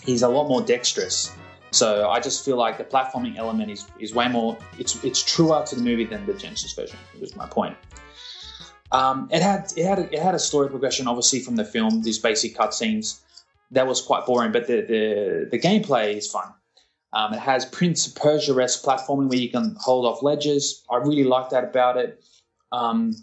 [0.05, 1.33] He's a lot more dexterous.
[1.71, 5.65] So I just feel like the platforming element is, is way more it's it's truer
[5.67, 6.99] to the movie than the Genesis version.
[7.19, 7.77] Was my point.
[8.93, 12.03] Um, it had it had a, it had a story progression, obviously from the film.
[12.03, 13.21] These basic cutscenes
[13.71, 16.53] that was quite boring, but the the, the gameplay is fun.
[17.15, 20.83] Um, it has Prince of Persia-esque platforming where you can hold off ledges.
[20.91, 22.23] I really like that about it.
[22.71, 23.15] Um,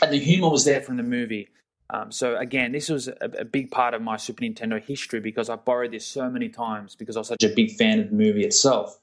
[0.00, 1.48] and the humor was there from the movie.
[1.90, 5.50] Um, so again, this was a, a, big part of my Super Nintendo history because
[5.50, 8.16] I borrowed this so many times because I was such a big fan of the
[8.16, 8.98] movie itself.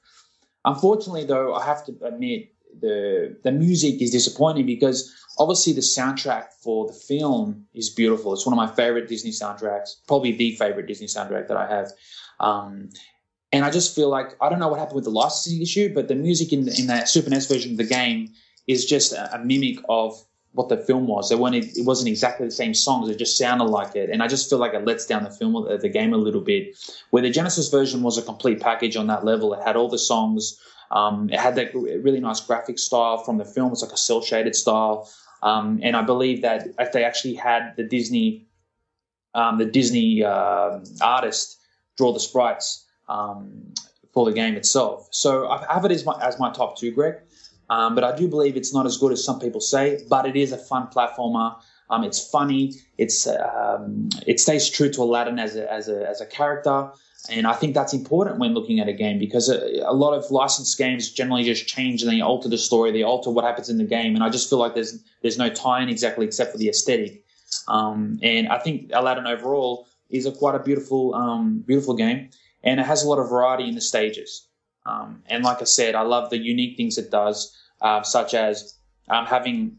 [0.65, 6.47] Unfortunately, though, I have to admit the the music is disappointing because obviously the soundtrack
[6.63, 8.33] for the film is beautiful.
[8.33, 11.91] It's one of my favorite Disney soundtracks, probably the favorite Disney soundtrack that I have.
[12.39, 12.89] Um,
[13.51, 16.07] and I just feel like I don't know what happened with the licensing issue, but
[16.07, 18.29] the music in in the Super NES version of the game
[18.67, 20.13] is just a, a mimic of
[20.53, 21.31] what the film was.
[21.31, 23.09] It wasn't, it wasn't exactly the same songs.
[23.09, 24.09] It just sounded like it.
[24.09, 26.77] And I just feel like it lets down the film, the game a little bit.
[27.11, 29.53] Where the Genesis version was a complete package on that level.
[29.53, 30.59] It had all the songs.
[30.91, 33.71] Um, it had that really nice graphic style from the film.
[33.71, 35.09] It's like a cel shaded style.
[35.41, 38.47] Um, and I believe that if they actually had the Disney,
[39.33, 41.59] um, the Disney uh, artist
[41.97, 43.73] draw the sprites, um,
[44.13, 45.07] for the game itself.
[45.11, 47.15] So I have it as my as my top two, Greg.
[47.69, 50.03] Um, but I do believe it's not as good as some people say.
[50.09, 51.55] But it is a fun platformer.
[51.91, 52.73] Um, it's funny.
[52.97, 56.89] It's it stays true to Aladdin as a, as a as a character,
[57.27, 60.31] and I think that's important when looking at a game because a, a, lot of
[60.31, 63.77] licensed games generally just change and they alter the story, they alter what happens in
[63.77, 66.69] the game, and I just feel like there's there's no tie-in exactly except for the
[66.69, 67.25] aesthetic.
[67.67, 72.29] Um, and I think Aladdin overall is a quite a beautiful um, beautiful game,
[72.63, 74.47] and it has a lot of variety in the stages.
[74.85, 78.77] Um, and like I said, I love the unique things it does, uh, such as
[79.09, 79.77] um, having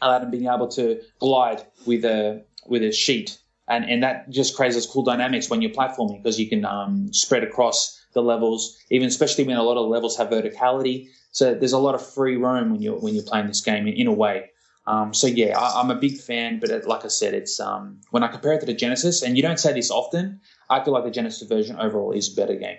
[0.00, 3.38] Aladdin being able to glide with a with a sheet,
[3.72, 7.12] and and that just creates those cool dynamics when you're platforming because you can um,
[7.12, 11.08] spread across the levels, even especially when a lot of levels have verticality.
[11.32, 13.94] So there's a lot of free roam when you're when you're playing this game in,
[13.94, 14.50] in a way.
[14.86, 18.00] Um, so yeah, I, am a big fan, but it, like I said, it's um,
[18.10, 20.92] when I compare it to the Genesis, and you don't say this often, I feel
[20.92, 22.78] like the Genesis version overall is a better game.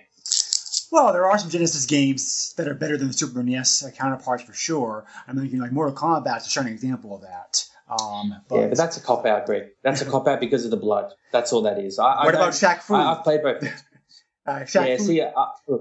[0.91, 4.53] Well, there are some Genesis games that are better than the Super NES counterparts for
[4.53, 5.05] sure.
[5.27, 7.65] I'm thinking like Mortal Kombat is a shining example of that.
[7.89, 9.69] Um, but, yeah, but that's a cop out, Greg.
[9.83, 11.13] That's a cop out because of the blood.
[11.31, 11.99] That's all that is.
[11.99, 12.95] I, what I about Shaq Fu?
[12.95, 13.63] I, have played both.
[14.45, 15.03] uh, Shaq yeah, Fu.
[15.03, 15.77] see, uh, uh,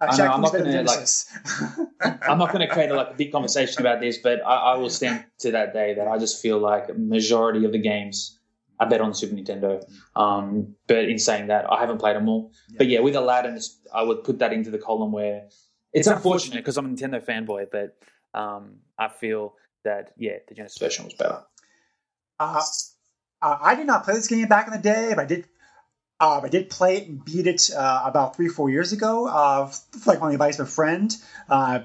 [0.00, 1.08] I know, I'm not going to like.
[2.28, 4.76] I'm not going to create a, like a big conversation about this, but I, I,
[4.76, 8.38] will stand to that day that I just feel like majority of the games
[8.78, 9.82] I bet on Super Nintendo.
[10.14, 12.52] Um, but in saying that, I haven't played them all.
[12.68, 12.74] Yeah.
[12.78, 13.58] But yeah, with Aladdin,
[13.94, 17.24] I would put that into the column where it's, it's unfortunate because I'm a Nintendo
[17.24, 17.96] fanboy, but
[18.38, 19.54] um, I feel
[19.86, 21.42] that yeah, the Genesis version was better.
[22.38, 22.62] Uh,
[23.40, 25.46] uh, I did not play this game back in the day, but I did.
[26.18, 29.70] Uh, I did play it and beat it uh, about three, four years ago, uh,
[30.06, 31.14] like on the advice of a friend.
[31.48, 31.80] Uh,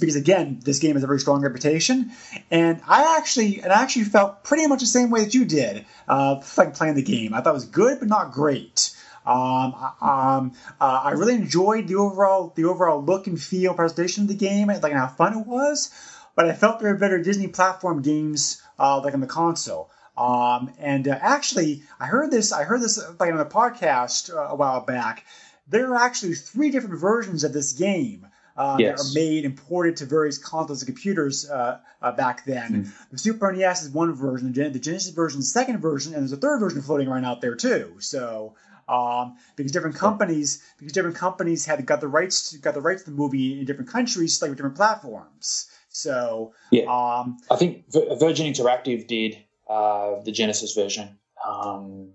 [0.00, 2.12] because again, this game has a very strong reputation,
[2.50, 5.84] and I actually and I actually felt pretty much the same way that you did,
[6.08, 7.34] uh, like playing the game.
[7.34, 8.96] I thought it was good, but not great.
[9.24, 14.28] Um, um, uh, I really enjoyed the overall the overall look and feel presentation of
[14.28, 15.90] the game, like how fun it was.
[16.34, 19.90] But I felt there were better Disney platform games uh, like on the console.
[20.16, 22.52] Um, and uh, actually, I heard this.
[22.52, 25.24] I heard this like on a podcast uh, a while back.
[25.68, 28.98] There are actually three different versions of this game uh, yes.
[28.98, 32.84] that are made and ported to various consoles and computers uh, uh, back then.
[32.84, 33.10] Mm.
[33.10, 36.32] The Super NES is one version, the Genesis version is the second version, and there's
[36.32, 37.96] a third version floating around out there too.
[37.98, 38.54] So.
[38.88, 43.04] Um, because different companies, because different companies had got the rights to, got the rights
[43.04, 45.70] to the movie in different countries, like with different platforms.
[45.92, 51.18] So yeah, um, I think Virgin Interactive did uh, the Genesis version.
[51.46, 52.12] Um,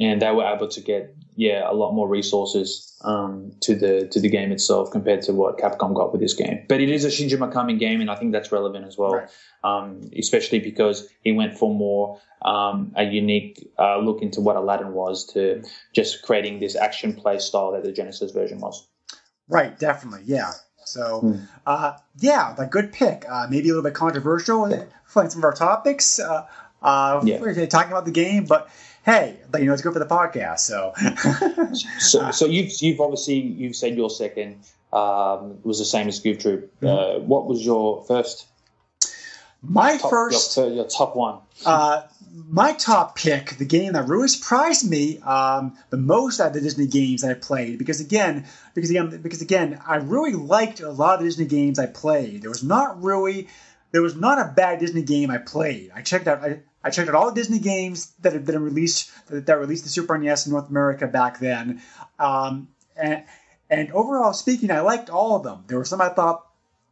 [0.00, 4.20] and they were able to get yeah a lot more resources um, to the to
[4.20, 6.64] the game itself compared to what Capcom got with this game.
[6.68, 9.28] But it is a Shinji Mikami game, and I think that's relevant as well, right.
[9.64, 14.92] um, especially because he went for more um, a unique uh, look into what Aladdin
[14.92, 15.62] was to
[15.94, 18.86] just creating this action play style that the Genesis version was.
[19.48, 20.52] Right, definitely, yeah.
[20.88, 21.36] So, hmm.
[21.66, 23.24] uh, yeah, a good pick.
[23.28, 24.68] Uh, maybe a little bit controversial
[25.04, 26.18] for some of our topics.
[26.18, 26.46] Uh,
[26.82, 27.40] uh, yeah.
[27.40, 28.68] We're talking about the game, but
[29.04, 30.60] hey, you know, it's good for the podcast.
[30.60, 30.94] So,
[31.98, 34.60] so, so you've you've obviously you've said your second
[34.92, 36.72] um, was the same as Goof Troop.
[36.80, 36.86] Mm-hmm.
[36.86, 38.46] Uh, what was your first?
[39.62, 41.40] My top, first, your, your, top one.
[41.66, 42.02] Uh,
[42.48, 46.60] my top pick, the game that really surprised me um, the most out of the
[46.60, 51.14] Disney games I played, because again, because again, because again, I really liked a lot
[51.14, 52.42] of the Disney games I played.
[52.42, 53.48] There was not really,
[53.90, 55.90] there was not a bad Disney game I played.
[55.94, 59.10] I checked out, I, I checked out all the Disney games that have been released
[59.26, 61.82] that, that released the Super NES in North America back then,
[62.20, 63.24] um, and
[63.70, 65.64] and overall speaking, I liked all of them.
[65.66, 66.47] There were some I thought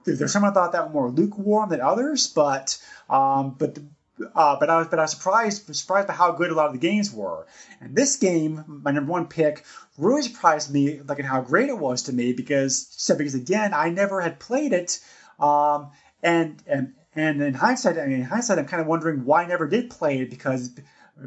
[0.07, 2.79] there's some I thought that were more lukewarm than others, but
[3.11, 3.79] um, but
[4.35, 6.73] uh, but I was but I was surprised surprised by how good a lot of
[6.73, 7.47] the games were.
[7.81, 9.65] And this game, my number one pick,
[9.99, 13.91] really surprised me, like in how great it was to me because because again I
[13.91, 14.99] never had played it,
[15.39, 15.91] um,
[16.23, 19.47] and and and in hindsight, I mean, in hindsight, I'm kind of wondering why I
[19.47, 20.71] never did play it because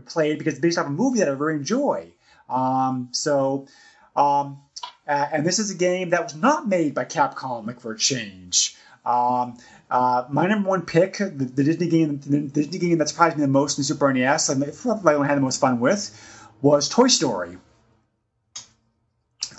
[0.06, 2.13] play it because it's based off a movie that I really enjoy.
[2.48, 3.68] Um, so,
[4.15, 4.62] um,
[5.10, 7.97] uh, and this is a game that was not made by Capcom, like for a
[7.97, 8.76] change.
[9.03, 9.57] Um,
[9.89, 13.41] uh, my number one pick, the, the, Disney game, the Disney game that surprised me
[13.41, 17.57] the most in Super NES, I probably had the most fun with, was Toy Story.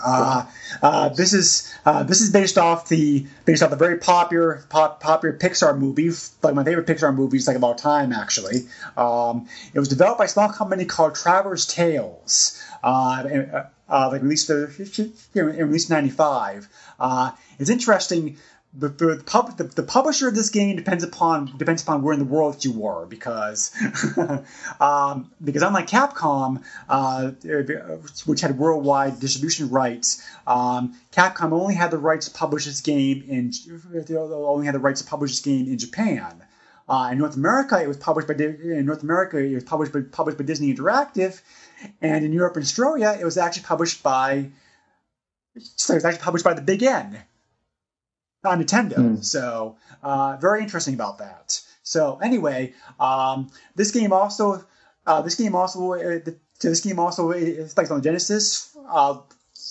[0.03, 0.47] Uh,
[0.83, 5.01] uh, this is uh, this is based off the based off the very popular pop,
[5.01, 6.11] popular Pixar movie,
[6.43, 8.69] like my favorite Pixar movies, like of all time actually.
[8.97, 12.63] Um, it was developed by a small company called Traveller's Tales.
[12.83, 12.89] Uh,
[13.53, 14.67] uh, uh, like released the
[15.35, 16.69] released in '95.
[17.59, 18.39] it's interesting
[18.73, 22.21] the the, pub, the the publisher of this game depends upon depends upon where in
[22.21, 23.73] the world you were because
[24.81, 27.33] um, because unlike Capcom, uh,
[28.27, 33.25] which had worldwide distribution rights, um, Capcom only had the rights to publish this game
[33.27, 33.53] in
[33.93, 36.43] only had the rights to publish this game in Japan.
[36.89, 40.01] Uh, in North America, it was published by in North America it was published by,
[40.03, 41.41] published by Disney Interactive,
[42.01, 44.51] and in Europe and Australia, it was actually published by
[45.59, 47.21] so it was actually published by the Big N,
[48.45, 48.97] on Nintendo.
[48.97, 49.25] Mm.
[49.25, 51.61] So uh, very interesting about that.
[51.83, 54.65] So anyway, um, this game also
[55.07, 56.21] uh, this game also uh,
[56.61, 59.19] this game also is like on Genesis, uh,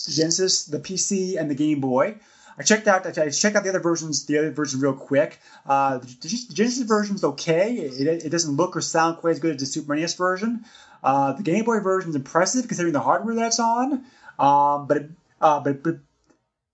[0.09, 2.17] Genesis, the PC, and the Game Boy.
[2.57, 3.05] I checked out.
[3.17, 4.26] I checked out the other versions.
[4.26, 5.39] The other version real quick.
[5.65, 7.74] Uh, the Genesis version is okay.
[7.76, 10.65] It, it, doesn't look or sound quite as good as the Super NES version.
[11.01, 14.03] Uh, the Game Boy version is impressive considering the hardware that's on.
[14.38, 15.09] Um, but, it,
[15.39, 15.99] uh, but but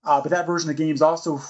[0.06, 1.40] uh, but that version of the game is also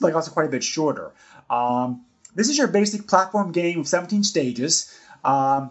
[0.00, 1.12] like also quite a bit shorter.
[1.50, 2.04] Um,
[2.34, 4.92] this is your basic platform game with 17 stages.
[5.24, 5.70] Um,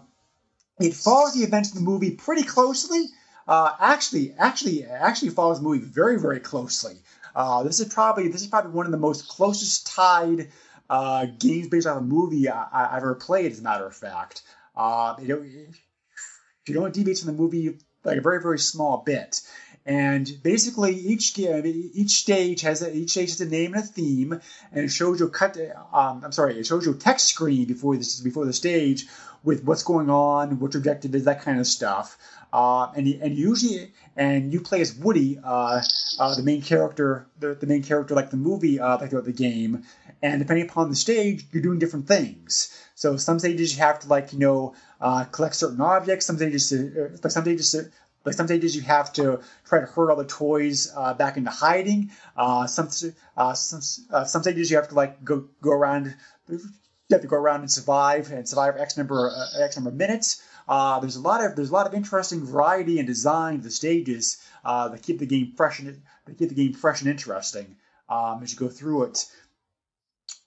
[0.80, 3.06] it follows the events of the movie pretty closely.
[3.48, 6.96] Uh, actually, actually, actually follows the movie very, very closely.
[7.34, 10.48] Uh, this is probably this is probably one of the most closest tied
[10.88, 13.52] uh, games based on a movie I, have ever played.
[13.52, 14.42] As a matter of fact,
[14.76, 19.40] uh, you know, you don't deviate from the movie like a very, very small bit.
[19.86, 24.32] And basically, each each stage has a, each stage has a name and a theme,
[24.72, 25.56] and it shows you cut.
[25.92, 29.06] Um, I'm sorry, it shows you text screen before this before the stage
[29.44, 32.18] with what's going on, what your objective is, that kind of stuff.
[32.52, 35.80] Uh, and and usually, and you play as Woody, uh,
[36.18, 39.32] uh, the main character, the, the main character like the movie, uh, like throughout the
[39.32, 39.84] game.
[40.20, 42.76] And depending upon the stage, you're doing different things.
[42.96, 46.26] So some stages you have to like you know uh, collect certain objects.
[46.26, 47.76] Some stages, uh, some stages
[48.26, 51.50] like some stages you have to try to herd all the toys uh, back into
[51.50, 52.10] hiding.
[52.36, 52.88] Uh, some
[53.36, 56.14] uh, some uh, some stages you have to like go go around.
[56.48, 56.58] You
[57.12, 60.42] have to go around and survive and survive X number uh, X number of minutes.
[60.68, 63.70] Uh, there's a lot of there's a lot of interesting variety and design of the
[63.70, 67.76] stages that keep the game fresh and that keep the game fresh and interesting
[68.08, 69.24] um, as you go through it.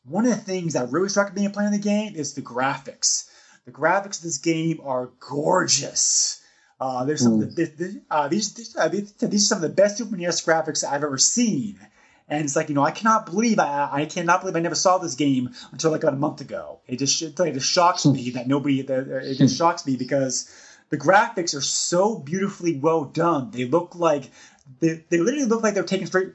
[0.03, 3.29] One of the things that really struck me in playing the game is the graphics.
[3.65, 6.38] The graphics of this game are gorgeous.
[6.79, 7.55] Uh, there's some mm.
[7.55, 10.45] the, the, uh, these these, uh, these, these are some of the best Super NES
[10.45, 11.77] graphics I've ever seen,
[12.29, 14.97] and it's like you know I cannot believe I, I cannot believe I never saw
[14.97, 16.79] this game until like about a month ago.
[16.87, 20.49] It just it just shocks me that nobody it just shocks me because
[20.89, 23.51] the graphics are so beautifully well done.
[23.51, 24.31] They look like
[24.79, 26.29] they, they literally look like they're taken straight.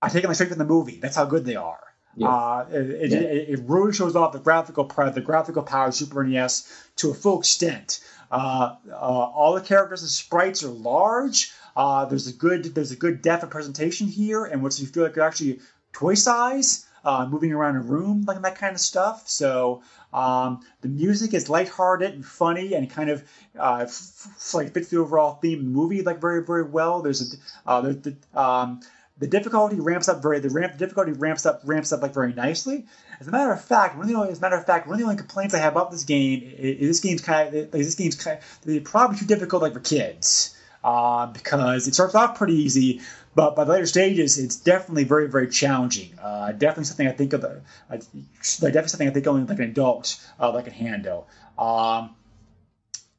[0.00, 0.98] I take them straight from the movie.
[1.00, 1.80] That's how good they are.
[2.16, 2.28] Yeah.
[2.28, 3.18] Uh, it, yeah.
[3.18, 7.10] it, it, really shows off the graphical part, the graphical power of Super NES to
[7.10, 8.00] a full extent.
[8.30, 11.52] Uh, uh, all the characters and sprites are large.
[11.76, 15.02] Uh, there's a good there's a good depth of presentation here, and what you feel
[15.02, 15.60] like you're actually
[15.92, 19.28] toy size, uh, moving around a room, like that kind of stuff.
[19.28, 23.24] So um, the music is lighthearted and funny, and kind of
[23.58, 27.02] uh, f- like fits the overall theme of the movie like very very well.
[27.02, 27.36] There's a
[27.68, 28.80] uh, the um,
[29.20, 32.32] the difficulty ramps up very the ramp the difficulty ramps up ramps up like very
[32.32, 32.86] nicely.
[33.20, 34.94] As a matter of fact, one of the only, as a matter of fact, one
[34.94, 37.70] of the only complaints I have about this game is, is this game's kind of
[37.70, 42.38] this game's kind of, probably too difficult like for kids uh, because it starts off
[42.38, 43.02] pretty easy,
[43.34, 46.18] but by the later stages, it's definitely very very challenging.
[46.20, 47.60] Uh, definitely something I think of the
[47.90, 51.28] uh, definitely something I think only like an adult uh, like can handle.
[51.58, 52.16] Um,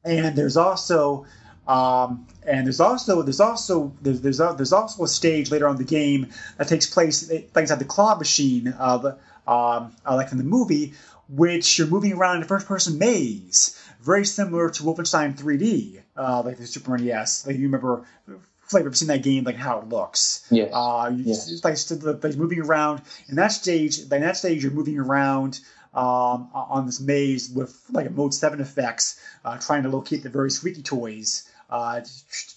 [0.04, 1.26] and there's also
[1.66, 5.76] um, and there's also there's also there's there's, a, there's also a stage later on
[5.76, 10.32] in the game that takes place like inside the claw machine of um, uh, like
[10.32, 10.94] in the movie,
[11.28, 16.58] which you're moving around in a first-person maze, very similar to Wolfenstein 3D, uh, like
[16.58, 17.46] the Super NES.
[17.46, 18.04] Like you remember,
[18.72, 20.46] like you've seen that game, like how it looks.
[20.50, 20.64] Yeah.
[20.64, 21.62] Uh, yes.
[21.64, 21.76] like,
[22.22, 24.00] like moving around in that stage.
[24.00, 25.60] In that stage, you're moving around
[25.94, 30.30] um, on this maze with like a mode seven effects, uh, trying to locate the
[30.30, 32.02] very squeaky toys uh,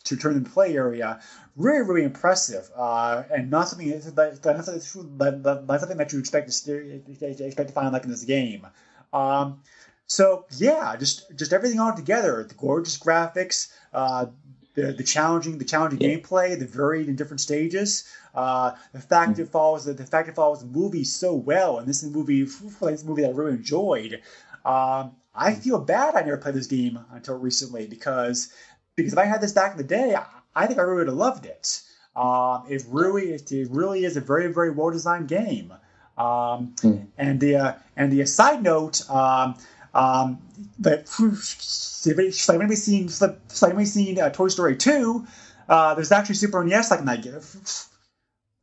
[0.03, 1.21] to, turn into play area.
[1.55, 6.51] Really, really impressive, uh, and not something that, not, something, not something that you expect
[6.65, 7.01] to
[7.45, 8.67] expect to find like in this game.
[9.13, 9.61] Um,
[10.05, 12.43] so yeah, just just everything all together.
[12.43, 14.25] The gorgeous graphics, uh,
[14.73, 16.17] the, the challenging the challenging yeah.
[16.17, 18.03] gameplay, the varied and different stages.
[18.33, 19.43] Uh, the fact mm-hmm.
[19.43, 22.11] it follows the, the fact it follows the movie so well, and this is a
[22.11, 24.21] movie this movie that I really enjoyed.
[24.65, 28.53] Um, I feel bad I never played this game until recently because
[28.95, 30.15] because if I had this back in the day,
[30.55, 31.81] I think I really would have loved it.
[32.15, 35.73] Um, it really, it, really is a very, very well designed game.
[36.17, 37.07] Um, mm.
[37.17, 39.55] And the uh, and the side note, um,
[39.93, 40.39] um,
[40.79, 42.33] that if
[42.75, 45.27] seen, if anybody seen uh, Toy Story two,
[45.67, 47.87] uh, there's actually Super NES like in that,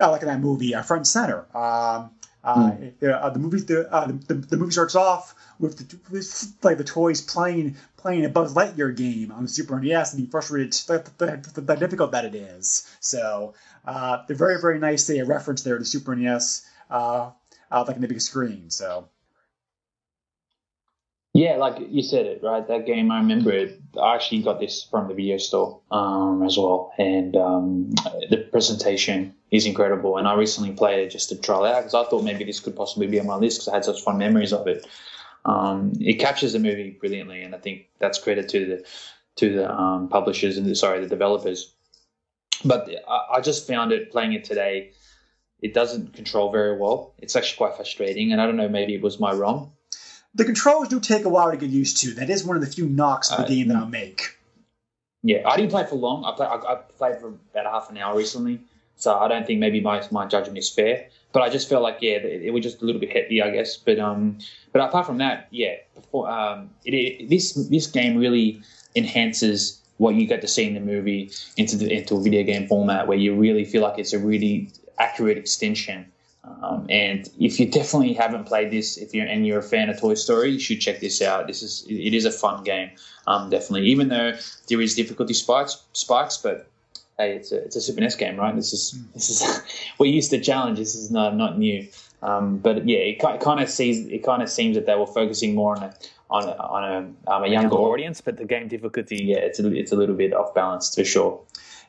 [0.00, 1.46] uh, like in that movie, uh, front and center.
[1.54, 2.10] Um,
[2.44, 2.92] Uh, mm.
[2.98, 6.84] the, uh, the movie the, uh, the, the movie starts off with, the, like the
[6.84, 11.76] toys playing playing a Buzz Lightyear game on the Super NES and being frustrated the,
[11.78, 12.88] difficult that it is.
[12.98, 13.54] So
[13.86, 15.06] uh, they're very very nice.
[15.06, 17.30] They reference there to Super NES, uh,
[17.70, 18.70] uh, like in the big screen.
[18.70, 19.08] So
[21.34, 22.66] yeah, like you said it, right?
[22.68, 23.80] That game, I remember it.
[24.00, 26.92] I actually got this from the video store um, as well.
[26.98, 27.90] And um,
[28.28, 30.18] the presentation is incredible.
[30.18, 32.60] And I recently played it just to try it out because I thought maybe this
[32.60, 34.86] could possibly be on my list because I had such fun memories of it.
[35.46, 37.42] Um, it captures the movie brilliantly.
[37.42, 38.86] And I think that's credit to the
[39.36, 41.72] to the um, publishers and the, sorry, the developers.
[42.62, 44.92] But I, I just found it playing it today.
[45.62, 47.14] It doesn't control very well.
[47.16, 48.32] It's actually quite frustrating.
[48.32, 49.72] And I don't know, maybe it was my ROM
[50.34, 52.14] the controls do take a while to get used to.
[52.14, 54.38] That is one of the few knocks of the uh, game that I'll make.
[55.22, 56.24] Yeah, I didn't play for long.
[56.24, 58.60] I, play, I, I, played for about half an hour recently,
[58.96, 61.08] so I don't think maybe my my judgment is fair.
[61.32, 63.50] But I just felt like yeah, it, it was just a little bit heavy, I
[63.50, 63.76] guess.
[63.76, 64.38] But um,
[64.72, 68.62] but apart from that, yeah, before um, it, it, this this game really
[68.96, 72.66] enhances what you get to see in the movie into the into a video game
[72.66, 76.10] format, where you really feel like it's a really accurate extension
[76.44, 80.00] um, and if you definitely haven't played this, if you're and you're a fan of
[80.00, 81.46] Toy Story, you should check this out.
[81.46, 82.90] This is it is a fun game,
[83.26, 83.86] um, definitely.
[83.88, 84.32] Even though
[84.68, 86.66] there is difficulty spikes, spikes, but
[87.16, 88.54] hey, it's a it's a Super NES game, right?
[88.56, 89.62] This is this is
[89.98, 90.78] we're used to challenge.
[90.78, 91.86] This is not not new.
[92.22, 95.06] Um, but yeah, it, it kind of sees it kind of seems that they were
[95.06, 95.94] focusing more on a
[96.32, 99.72] on a, on a, um, a younger audience, but the game difficulty, yeah, it's a,
[99.74, 101.38] it's a little bit off balance for sure.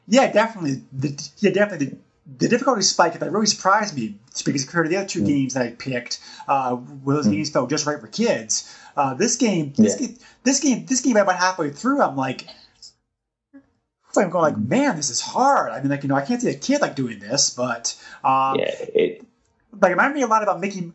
[0.06, 0.84] Yeah, definitely.
[0.92, 1.98] The, yeah, definitely the
[2.38, 5.28] difficulty spike that really surprised me because compared to the other two mm.
[5.28, 7.34] games that I picked, uh, where those mm.
[7.34, 8.74] games felt just right for kids.
[8.96, 10.08] Uh, this game, this, yeah.
[10.08, 12.48] game, this game, this game, about halfway through, I'm like,
[14.16, 15.72] I'm going like, man, this is hard.
[15.72, 18.60] I mean, like you know, I can't see a kid like doing this, but um,
[18.60, 19.26] yeah, it
[19.82, 20.92] like it reminded me a lot about Mickey.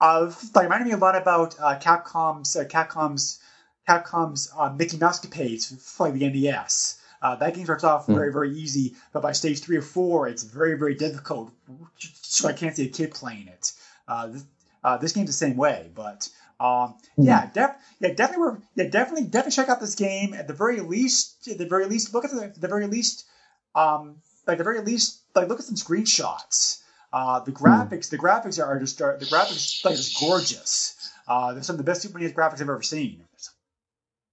[0.00, 3.40] Uh, like reminded me a lot about uh, Capcom's uh, Capcom's
[3.88, 6.99] Capcom's uh, Mickey Mousecapades for like the NES.
[7.22, 8.14] Uh, that game starts off hmm.
[8.14, 11.52] very, very easy, but by stage three or four, it's very, very difficult.
[11.98, 13.72] So I can't see a kid playing it.
[14.08, 14.44] Uh, this,
[14.82, 17.22] uh, this game's the same way, but um, hmm.
[17.22, 20.32] yeah, def- yeah, definitely, yeah, definitely, definitely check out this game.
[20.32, 23.26] At the very least, at the very least, look at the, the very least,
[23.74, 24.16] um,
[24.46, 26.82] like the very least, like look at some screenshots.
[27.12, 27.64] Uh, the hmm.
[27.64, 30.96] graphics, the graphics are just are, the graphics like just gorgeous.
[31.28, 33.24] Uh, they're some of the best Super NES graphics I've ever seen.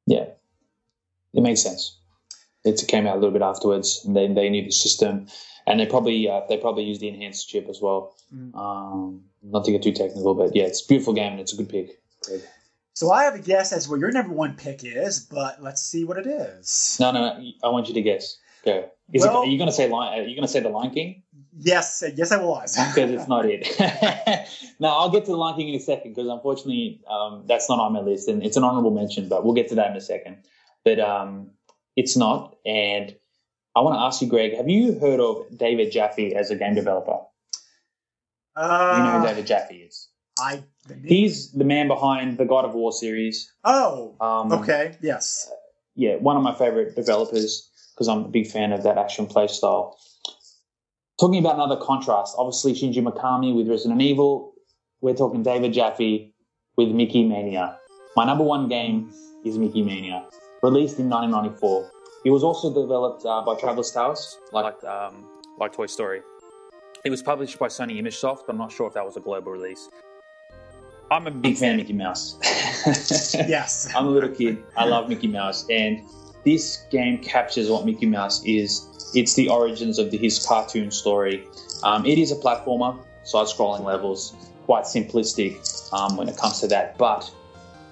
[0.06, 0.28] Yeah,
[1.34, 1.98] it makes sense
[2.68, 5.28] it came out a little bit afterwards, and they they knew the system,
[5.66, 8.16] and they probably uh, they probably used the enhanced chip as well.
[8.34, 8.56] Mm.
[8.56, 11.58] Um, not to get too technical, but yeah, it's a beautiful game and it's a
[11.58, 12.02] good pick.
[12.94, 16.04] So I have a guess as what your number one pick is, but let's see
[16.04, 16.98] what it is.
[17.00, 18.38] No, no, no I want you to guess.
[18.66, 18.90] Go.
[19.14, 20.20] Is well, it, are you going to say Lion?
[20.20, 21.24] Are you going to say the Lion King?
[21.60, 22.76] Yes, yes, I was.
[22.96, 23.68] because it's not it.
[24.80, 27.80] now I'll get to the Lion King in a second because unfortunately um, that's not
[27.80, 30.02] on my list, and it's an honorable mention, but we'll get to that in a
[30.02, 30.38] second.
[30.84, 31.52] But um,
[31.98, 32.56] it's not.
[32.66, 33.14] And
[33.76, 36.76] I want to ask you, Greg, have you heard of David Jaffe as a game
[36.76, 37.18] developer?
[38.56, 40.08] Uh, you know who David Jaffe is?
[40.40, 40.64] I.
[41.04, 43.52] He's the man behind the God of War series.
[43.64, 44.16] Oh.
[44.22, 44.96] Um, okay.
[45.02, 45.52] Yes.
[45.96, 49.48] yeah, one of my favorite developers because I'm a big fan of that action play
[49.48, 49.98] style.
[51.20, 54.54] Talking about another contrast, obviously Shinji Mikami with Resident Evil.
[55.02, 56.34] We're talking David Jaffe
[56.78, 57.80] with Mickey Mania.
[58.16, 59.12] My number one game
[59.44, 60.28] is Mickey Mania
[60.64, 61.92] released in 1994.
[62.26, 65.26] It was also developed uh, by Traveller's Tales, like um,
[65.58, 66.22] like Toy Story.
[67.06, 69.52] It was published by Sony ImageSoft, but I'm not sure if that was a global
[69.52, 69.90] release.
[71.10, 72.38] I'm a big fan of Mickey Mouse.
[73.34, 73.88] yes.
[73.96, 74.62] I'm a little kid.
[74.76, 75.66] I love Mickey Mouse.
[75.70, 76.02] And
[76.44, 79.12] this game captures what Mickey Mouse is.
[79.16, 81.48] It's the origins of the, his cartoon story.
[81.84, 84.36] Um, it is a platformer, side scrolling levels,
[84.66, 86.98] quite simplistic um, when it comes to that.
[86.98, 87.32] But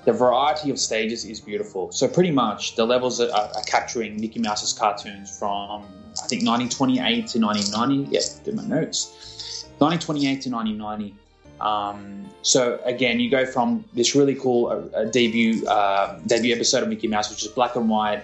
[0.06, 1.92] the variety of stages is beautiful.
[1.92, 5.84] So pretty much the levels are, are capturing Mickey Mouse's cartoons from
[6.24, 8.12] I think 1928 to 1990.
[8.12, 9.66] Yeah, do my notes.
[9.80, 11.16] 1928 to 1990.
[11.60, 16.90] Um, so again, you go from this really cool uh, debut uh, debut episode of
[16.90, 18.24] Mickey Mouse, which is black and white.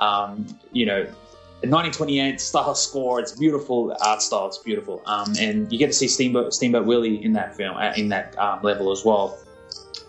[0.00, 1.02] Um, you know,
[1.62, 3.20] 1928 style score.
[3.20, 4.48] It's beautiful art style.
[4.48, 7.92] It's beautiful, um, and you get to see Steamboat Steamboat Willie in that film, uh,
[7.96, 9.38] in that um, level as well.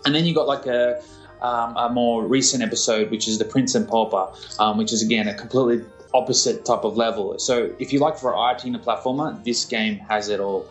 [0.04, 1.02] And then you got like a
[1.44, 5.28] um, a more recent episode, which is the Prince and Pauper, um, which is again
[5.28, 5.84] a completely
[6.14, 7.38] opposite type of level.
[7.38, 10.66] So if you like variety in a platformer, this game has it all.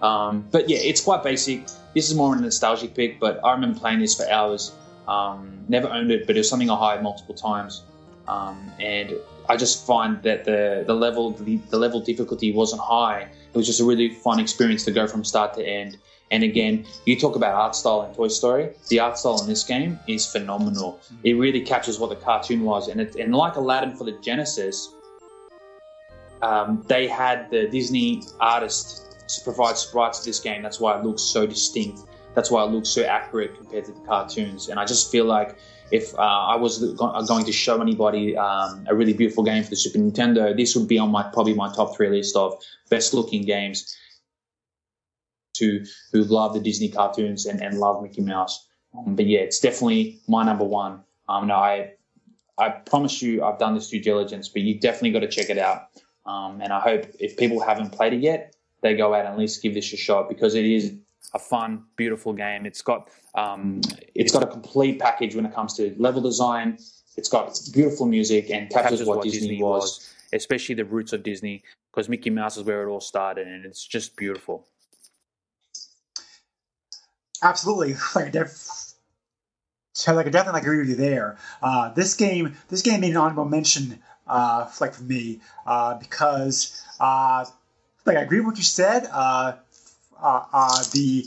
[0.00, 1.66] Um, but yeah, it's quite basic.
[1.94, 4.72] This is more of a nostalgic pick, but I remember playing this for hours.
[5.08, 7.82] Um, never owned it, but it was something I hired multiple times,
[8.28, 9.14] um, and
[9.48, 13.22] I just find that the the level the, the level difficulty wasn't high.
[13.52, 15.98] It was just a really fun experience to go from start to end
[16.32, 18.70] And again, you talk about art style in Toy Story.
[18.88, 20.98] The art style in this game is phenomenal.
[21.24, 24.94] It really captures what the cartoon was, and it, and like Aladdin for the Genesis,
[26.40, 29.14] um, they had the Disney artist
[29.44, 30.62] provide sprites to this game.
[30.62, 32.00] That's why it looks so distinct.
[32.34, 34.70] That's why it looks so accurate compared to the cartoons.
[34.70, 35.58] And I just feel like
[35.90, 36.78] if uh, I was
[37.28, 40.88] going to show anybody um, a really beautiful game for the Super Nintendo, this would
[40.88, 42.58] be on my probably my top three list of
[42.88, 43.98] best looking games
[45.62, 48.66] to who love the Disney cartoons and, and love Mickey Mouse.
[48.96, 51.00] Um, but yeah, it's definitely my number one.
[51.28, 51.92] Um, no, I
[52.58, 55.58] I promise you, I've done this due diligence, but you definitely got to check it
[55.58, 55.88] out.
[56.26, 59.38] Um, and I hope if people haven't played it yet, they go out and at
[59.38, 60.94] least give this a shot because it is
[61.34, 62.66] a fun, beautiful game.
[62.66, 63.80] It's got um,
[64.14, 66.78] it's got a complete package when it comes to level design.
[67.16, 70.84] It's got beautiful music and captures, captures what, what, Disney, Disney was, was, especially the
[70.84, 74.66] roots of Disney, because Mickey Mouse is where it all started, and it's just beautiful.
[77.42, 78.94] Absolutely, like I def-
[80.08, 81.36] like I definitely agree with you there.
[81.62, 86.82] Uh, this game, this game made an honorable mention, uh, like for me, uh, because
[86.98, 87.44] uh,
[88.06, 89.08] like I agree with what you said.
[89.12, 89.54] Uh,
[90.22, 91.26] uh, uh, the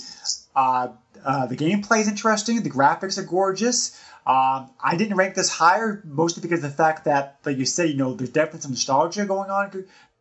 [0.55, 0.89] uh,
[1.26, 2.63] uh, the gameplay is interesting.
[2.63, 3.99] The graphics are gorgeous.
[4.28, 7.89] Um, I didn't rank this higher mostly because of the fact that, like you said,
[7.89, 9.72] you know, there's definitely some nostalgia going on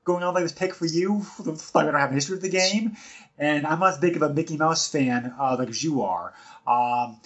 [0.04, 1.24] going on like this pick for you.
[1.44, 2.96] Like I don't have a history of the game,
[3.38, 6.32] and I'm not as big of a Mickey Mouse fan uh, like as you are.
[6.66, 7.18] Um,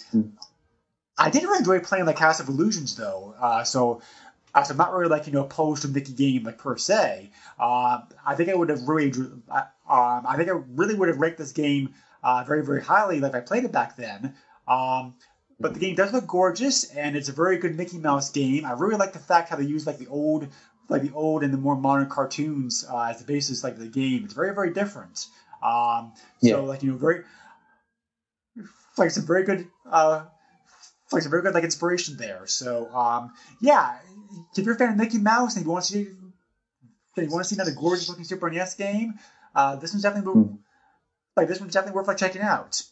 [1.18, 4.00] I didn't really enjoy playing like Castle of Illusions though, uh, so.
[4.54, 7.30] Uh, so I'm not really like you know opposed to Mickey game like per se.
[7.60, 9.36] Uh, I think I would have really um,
[9.88, 13.40] I think I really would have ranked this game uh, very, very highly like I
[13.40, 14.34] played it back then.
[14.66, 15.14] Um,
[15.60, 18.64] but the game does look gorgeous, and it's a very good Mickey Mouse game.
[18.64, 20.46] I really like the fact how they use like the old,
[20.88, 24.24] like the old and the more modern cartoons uh, as the basis like the game.
[24.24, 25.26] It's very, very different.
[25.62, 26.12] Um,
[26.42, 26.56] so yeah.
[26.56, 27.24] like you know, very
[28.96, 30.24] like some very good, uh,
[31.12, 32.46] like some very good like inspiration there.
[32.46, 33.98] So um, yeah,
[34.56, 37.44] if you're a fan of Mickey Mouse and you want to see, if you want
[37.44, 39.14] to see another gorgeous looking Super NES game,
[39.54, 40.58] uh, this one's definitely mm.
[41.36, 42.82] like this one's definitely worth like checking out.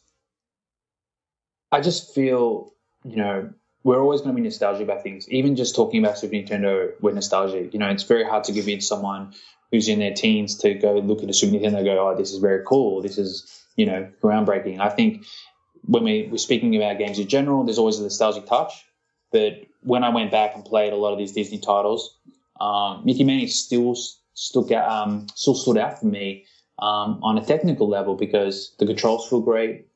[1.73, 2.73] I just feel,
[3.05, 3.51] you know,
[3.87, 5.29] we're always going to be nostalgic about things.
[5.29, 7.73] Even just talking about Super Nintendo, we're nostalgic.
[7.73, 9.33] You know, it's very hard to in someone
[9.71, 12.33] who's in their teens to go look at a Super Nintendo and go, oh, this
[12.33, 13.01] is very cool.
[13.01, 14.81] This is, you know, groundbreaking.
[14.81, 15.25] I think
[15.83, 18.73] when we, we're speaking about games in general, there's always a nostalgic touch.
[19.31, 19.53] But
[19.85, 22.19] when I went back and played a lot of these Disney titles,
[22.61, 23.95] um, Mickey Mania still
[24.35, 26.47] stuck out, um, still stood out for me
[26.81, 29.87] um, on a technical level because the controls feel great.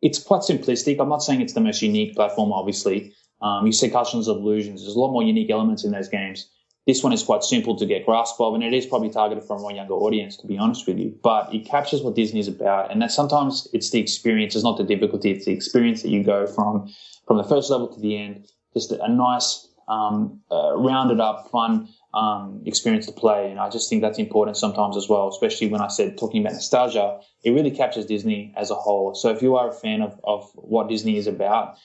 [0.00, 0.98] It's quite simplistic.
[1.00, 3.12] I'm not saying it's the most unique platform, obviously.
[3.42, 4.82] Um, you see Castles of Illusions.
[4.82, 6.48] There's a lot more unique elements in those games.
[6.86, 9.56] This one is quite simple to get grasp of, and it is probably targeted for
[9.56, 11.18] a more younger audience, to be honest with you.
[11.22, 14.54] But it captures what Disney is about, and that sometimes it's the experience.
[14.54, 15.32] It's not the difficulty.
[15.32, 16.88] It's the experience that you go from
[17.26, 18.46] from the first level to the end.
[18.72, 23.50] Just a nice, um, uh, rounded up, fun um, experience to play.
[23.50, 26.54] And I just think that's important sometimes as well, especially when I said talking about
[26.54, 29.14] nostalgia, it really captures Disney as a whole.
[29.14, 31.78] So if you are a fan of, of what Disney is about,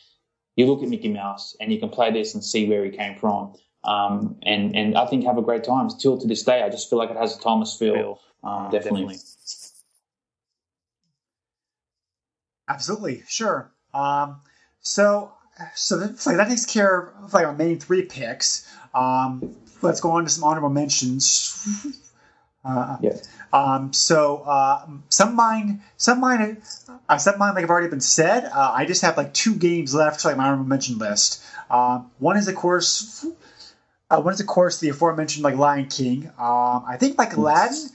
[0.61, 3.17] you look at Mickey Mouse and you can play this and see where he came
[3.17, 3.53] from.
[3.83, 5.89] Um, and, and I think have a great time.
[5.89, 8.19] Still to this day, I just feel like it has a timeless feel.
[8.43, 9.01] Um, definitely.
[9.01, 9.17] definitely.
[12.69, 13.71] Absolutely, sure.
[13.93, 14.39] Um,
[14.81, 15.33] so,
[15.75, 18.71] so that, like, that takes care of like our main three picks.
[18.93, 21.97] Um, let's go on to some honorable mentions.
[22.63, 23.17] Uh, yeah.
[23.51, 26.61] Um, so uh, some mine, some mine,
[27.09, 28.45] uh, some mine like have already been said.
[28.45, 31.43] Uh, I just have like two games left like my honorable mention list.
[31.69, 33.25] Uh, one is of course,
[34.09, 36.27] uh, one is of course the aforementioned like Lion King.
[36.37, 37.89] Um, I think like Aladdin,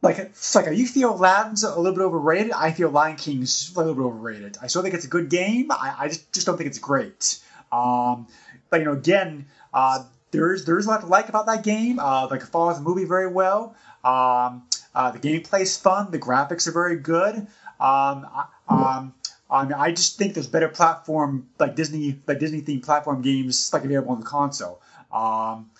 [0.00, 2.52] like it's like you feel Aladdin's a little bit overrated.
[2.52, 4.56] I feel Lion King's a little bit overrated.
[4.62, 5.70] I still think it's a good game.
[5.70, 7.38] I, I just, just don't think it's great.
[7.70, 8.28] Um,
[8.70, 11.98] but you know, again, uh, there's there's a lot to like about that game.
[11.98, 13.76] Uh, like it follows the movie very well.
[14.06, 14.62] Um,
[14.94, 16.10] uh, the gameplay's fun.
[16.10, 17.34] The graphics are very good.
[17.80, 18.26] Um,
[18.68, 19.14] um,
[19.50, 23.84] um, I just think there's better platform like Disney like Disney themed platform games like
[23.84, 24.80] available on the console.
[25.12, 25.70] Um,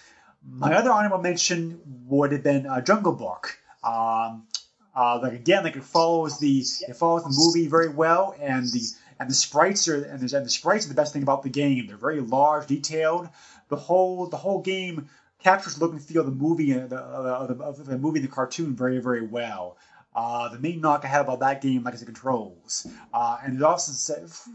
[0.48, 3.58] my other honorable mention would have been uh, Jungle Book.
[3.82, 4.46] Um,
[4.94, 8.82] uh, like again, like it follows the it follows the movie very well, and the
[9.18, 11.86] and the sprites are and and the sprites are the best thing about the game.
[11.86, 13.28] They're very large, detailed
[13.68, 15.08] the whole the whole game
[15.46, 18.20] captures the look and feel of the movie uh, the, uh, the, of the movie
[18.20, 19.78] the cartoon very very well.
[20.14, 23.54] Uh, the main knock I had about that game, like, is the controls, uh, and
[23.54, 23.92] it also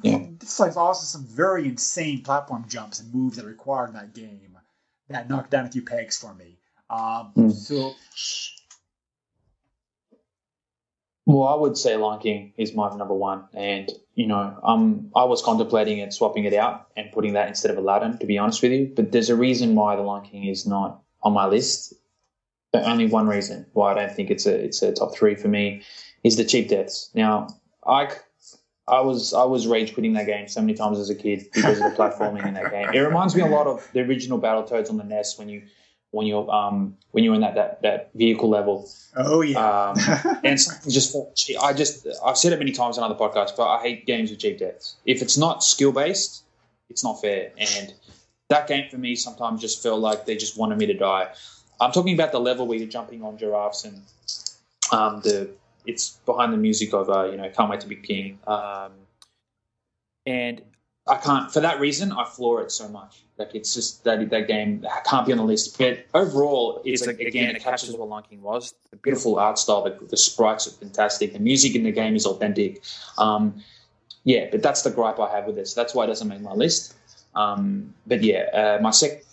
[0.01, 0.17] yeah.
[0.41, 4.13] it's like also some very insane platform jumps and moves that are required in that
[4.13, 4.57] game
[5.09, 6.57] that knocked down a few pegs for me.
[6.89, 7.51] Um, mm.
[7.53, 7.93] So
[11.25, 15.23] Well, I would say Lion King is my number one, and you know, um, I
[15.25, 18.17] was contemplating it, swapping it out, and putting that instead of Aladdin.
[18.19, 21.01] To be honest with you, but there's a reason why the Lion King is not
[21.21, 21.93] on my list.
[22.73, 25.49] But only one reason why I don't think it's a it's a top three for
[25.49, 25.83] me
[26.23, 27.11] is the cheap deaths.
[27.13, 27.47] Now,
[27.85, 28.09] I
[28.87, 31.79] I was I was rage quitting that game so many times as a kid because
[31.79, 32.89] of the platforming in that game.
[32.93, 35.63] It reminds me a lot of the original Battletoads on the NES when you
[36.11, 38.89] when you're um when you're in that that, that vehicle level.
[39.15, 39.59] Oh yeah.
[39.59, 40.57] Um, and
[40.89, 41.15] just
[41.61, 44.39] I just I've said it many times on other podcasts, but I hate games with
[44.39, 44.95] cheap deaths.
[45.05, 46.43] If it's not skill based,
[46.89, 47.51] it's not fair.
[47.57, 47.93] And
[48.49, 51.33] that game for me sometimes just felt like they just wanted me to die.
[51.79, 54.01] I'm talking about the level where you're jumping on giraffes and
[54.91, 55.49] um, the
[55.85, 58.39] it's behind the music of uh, you know can't wait to be king.
[58.45, 58.91] Um,
[60.25, 60.61] and
[61.07, 63.23] I can't for that reason I floor it so much.
[63.37, 65.77] Like it's just that that game can't be on the list.
[65.77, 68.75] But overall, it's, like, again it captures what Lion King was.
[68.91, 71.33] The beautiful art style, the, the sprites are fantastic.
[71.33, 72.83] The music in the game is authentic.
[73.17, 73.63] Um,
[74.23, 75.73] yeah, but that's the gripe I have with this.
[75.73, 76.95] So that's why it doesn't make my list.
[77.33, 79.23] Um, but yeah, uh, my sec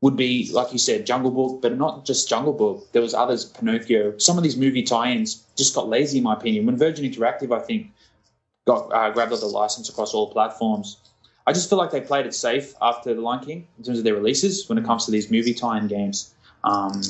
[0.00, 2.90] would be like you said, Jungle Book, but not just Jungle Book.
[2.92, 4.16] There was others, Pinocchio.
[4.18, 6.66] Some of these movie tie-ins just got lazy, in my opinion.
[6.66, 7.92] When Virgin Interactive, I think,
[8.66, 10.98] got uh, grabbed up the license across all platforms,
[11.46, 14.04] I just feel like they played it safe after The Lion King in terms of
[14.04, 16.34] their releases when it comes to these movie tie-in games.
[16.62, 17.02] Um,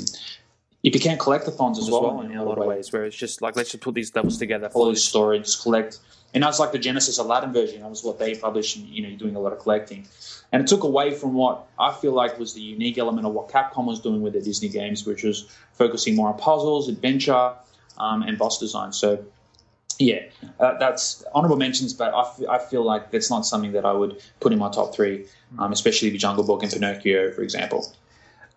[0.83, 3.41] you became collectathons as, as well, well in a lot of ways, where it's just
[3.41, 5.99] like let's just put these levels together, follow the story, just collect.
[6.35, 7.83] And that's like the Genesis Aladdin version.
[7.83, 10.07] That was what they published, and you know, you're doing a lot of collecting.
[10.51, 13.49] And it took away from what I feel like was the unique element of what
[13.49, 17.55] Capcom was doing with their Disney games, which was focusing more on puzzles, adventure,
[17.99, 18.93] um, and boss design.
[18.93, 19.25] So,
[20.03, 20.23] yeah,
[20.61, 23.93] uh, that's honorable mentions, but I, f- I feel like that's not something that I
[23.93, 25.27] would put in my top three,
[25.59, 27.93] um, especially the Jungle Book and Pinocchio, for example.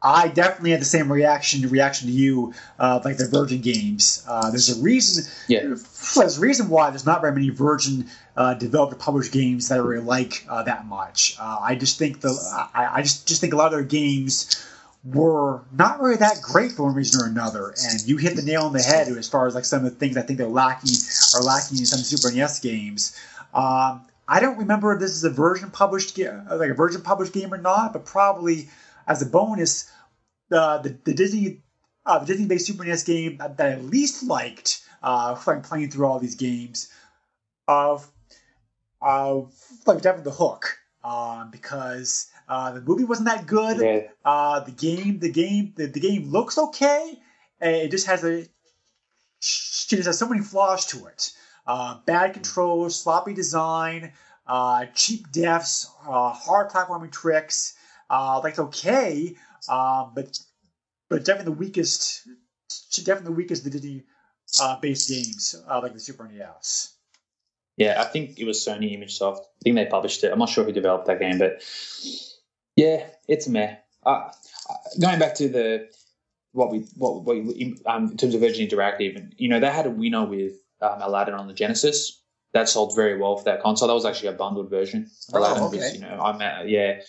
[0.05, 4.23] I definitely had the same reaction reaction to you, uh, like the Virgin games.
[4.27, 5.31] Uh, there's a reason.
[5.47, 5.61] Yeah.
[5.61, 9.79] There's a reason why there's not very many Virgin uh, developed or published games that
[9.79, 11.35] I really like uh, that much.
[11.39, 12.29] Uh, I just think the
[12.73, 14.63] I, I, just just think a lot of their games
[15.06, 17.76] were not really that great for one reason or another.
[17.89, 19.97] And you hit the nail on the head as far as like some of the
[19.99, 20.91] things I think they're lacking
[21.36, 23.16] are lacking in some Super NES games.
[23.53, 27.53] Um, I don't remember if this is a version published like a version published game
[27.53, 28.70] or not, but probably
[29.08, 29.91] as a bonus
[30.49, 31.62] the the, the Disney
[32.06, 36.20] uh, the Disney based Super NES game that, I least liked uh, playing through all
[36.20, 36.91] these games
[37.68, 38.08] of
[39.01, 39.41] uh,
[39.86, 43.79] like definitely the hook uh, because uh, the movie wasn't that good.
[43.81, 44.09] Yeah.
[44.23, 47.19] Uh, the game the game the, the game looks okay.
[47.61, 48.49] It just has a it
[49.41, 51.31] just has so many flaws to it.
[51.67, 54.13] Uh, bad controls, sloppy design,
[54.47, 57.73] uh, cheap deaths, uh, hard platforming tricks.
[58.09, 59.35] Uh, like okay,
[59.67, 60.37] um, but
[61.09, 62.27] but definitely the weakest,
[62.97, 64.03] definitely the weakest the Disney
[64.61, 66.93] uh, based games, uh, like the Super NES.
[67.77, 69.41] Yeah, I think it was Sony Image Soft.
[69.41, 70.31] I think they published it.
[70.31, 71.61] I'm not sure who developed that game, but
[72.76, 73.76] yeah, it's meh.
[74.05, 74.30] Uh,
[75.01, 75.89] going back to the
[76.51, 77.38] what we what, what
[77.86, 81.01] um, in terms of Virgin Interactive, and you know they had a winner with um,
[81.01, 82.21] Aladdin on the Genesis.
[82.53, 83.89] That sold very well for that console.
[83.89, 85.09] That was actually a bundled version.
[85.34, 85.78] Oh, Aladdin okay.
[85.78, 87.01] was, you know, I'm uh, yeah,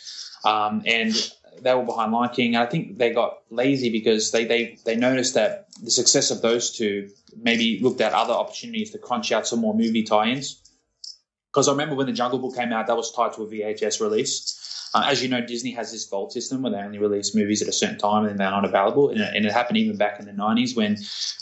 [0.45, 1.15] um, and
[1.63, 2.57] they were behind Lion King.
[2.57, 6.77] I think they got lazy because they, they, they noticed that the success of those
[6.77, 10.63] two maybe looked at other opportunities to crunch out some more movie tie-ins.
[11.51, 14.01] Because I remember when the Jungle Book came out, that was tied to a VHS
[14.01, 14.66] release.
[14.95, 17.69] Uh, as you know, Disney has this vault system where they only release movies at
[17.69, 19.11] a certain time and then they're not available.
[19.11, 20.97] And it, and it happened even back in the 90s when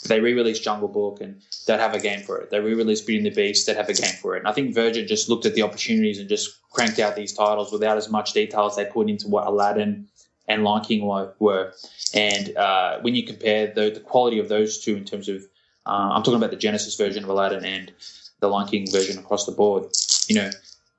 [0.07, 2.49] they re-released Jungle Book and they'd have a game for it.
[2.49, 4.39] They re-released Beauty and the Beast, they'd have a game for it.
[4.39, 7.71] And I think Virgin just looked at the opportunities and just cranked out these titles
[7.71, 10.07] without as much detail as they put into what Aladdin
[10.47, 11.73] and Lion King were.
[12.13, 15.43] And uh, when you compare the, the, quality of those two in terms of,
[15.85, 17.91] uh, I'm talking about the Genesis version of Aladdin and
[18.39, 19.85] the Lion King version across the board,
[20.27, 20.49] you know,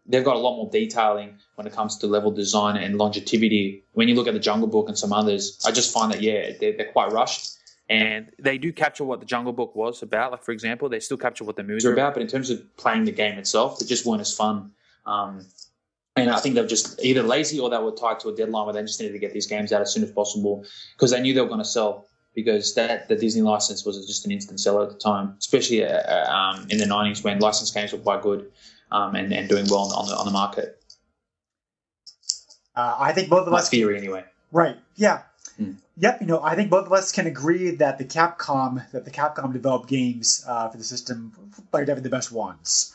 [0.08, 3.84] they've got a lot more detailing when it comes to level design and longevity.
[3.92, 6.52] When you look at the Jungle Book and some others, I just find that yeah,
[6.60, 7.56] they're, they're quite rushed.
[7.88, 10.32] And they do capture what the Jungle Book was about.
[10.32, 12.76] Like for example, they still capture what the movies are about, but in terms of
[12.76, 14.72] playing the game itself, they just weren't as fun.
[15.06, 15.46] Um,
[16.16, 18.72] and I think they're just either lazy or they were tied to a deadline where
[18.72, 21.34] they just needed to get these games out as soon as possible because they knew
[21.34, 22.08] they were going to sell.
[22.34, 25.88] Because that the Disney license was just an instant seller at the time, especially uh,
[25.88, 28.50] uh um, in the '90s when licensed games were quite good
[28.90, 30.80] um, and, and doing well on the on the market.
[32.74, 33.70] Uh, I think both of My us.
[33.70, 34.24] theory, anyway.
[34.52, 34.76] Right.
[34.96, 35.22] Yeah.
[35.60, 35.76] Mm.
[35.98, 36.20] Yep.
[36.20, 39.52] You know, I think both of us can agree that the Capcom that the Capcom
[39.52, 41.32] developed games uh, for the system
[41.72, 42.94] are definitely the best ones.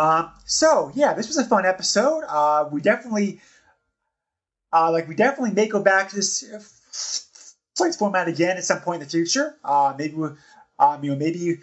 [0.00, 2.22] Uh, so yeah, this was a fun episode.
[2.26, 3.38] Uh, we definitely,
[4.72, 6.42] uh, like, we definitely may go back to this
[7.76, 9.56] flight format again at some point in the future.
[9.62, 10.28] Uh, maybe, we,
[10.78, 11.60] um, you know, maybe,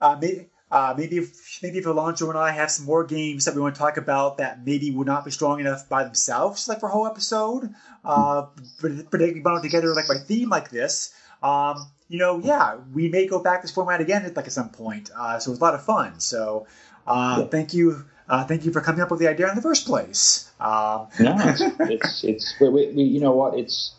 [0.00, 0.46] uh, maybe.
[0.72, 3.74] Uh, maybe if maybe if Alonso and I have some more games that we want
[3.74, 6.92] to talk about that maybe would not be strong enough by themselves, like for a
[6.92, 7.74] whole episode,
[8.04, 8.46] uh,
[8.80, 11.12] but, but they together like by theme like this.
[11.42, 14.68] Um, you know, yeah, we may go back this format again at like at some
[14.68, 15.10] point.
[15.16, 16.20] Uh, so it was a lot of fun.
[16.20, 16.89] So uh,
[17.40, 17.46] yeah.
[17.46, 20.50] thank you, uh, thank you for coming up with the idea in the first place.
[20.60, 21.36] Um, no,
[21.80, 23.92] it's it's we, we, you know what it's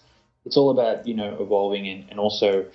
[0.46, 2.66] it's all about you know evolving and, and also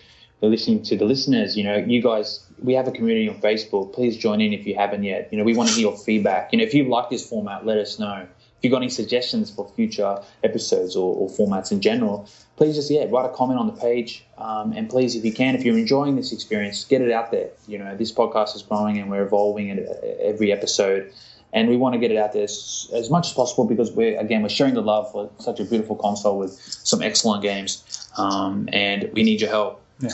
[0.43, 1.57] listening to the listeners.
[1.57, 3.93] You know, you guys, we have a community on Facebook.
[3.93, 5.29] Please join in if you haven't yet.
[5.33, 6.53] You know, we want to hear your feedback.
[6.53, 8.27] You know, if you like this format, let us know.
[8.67, 13.07] You've got any suggestions for future episodes or, or formats in general, please just yeah
[13.09, 14.25] write a comment on the page.
[14.39, 17.51] Um, and please, if you can, if you're enjoying this experience, get it out there.
[17.69, 19.79] You know, this podcast is growing and we're evolving at
[20.21, 21.13] every episode
[21.53, 24.19] and we want to get it out there as, as, much as possible because we're
[24.19, 26.53] again we're sharing the love for such a beautiful console with
[26.83, 29.81] some excellent games, um, and we need your help.
[30.01, 30.11] Yeah.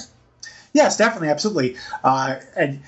[0.74, 1.76] Yes, definitely, absolutely.
[2.04, 2.82] Uh, and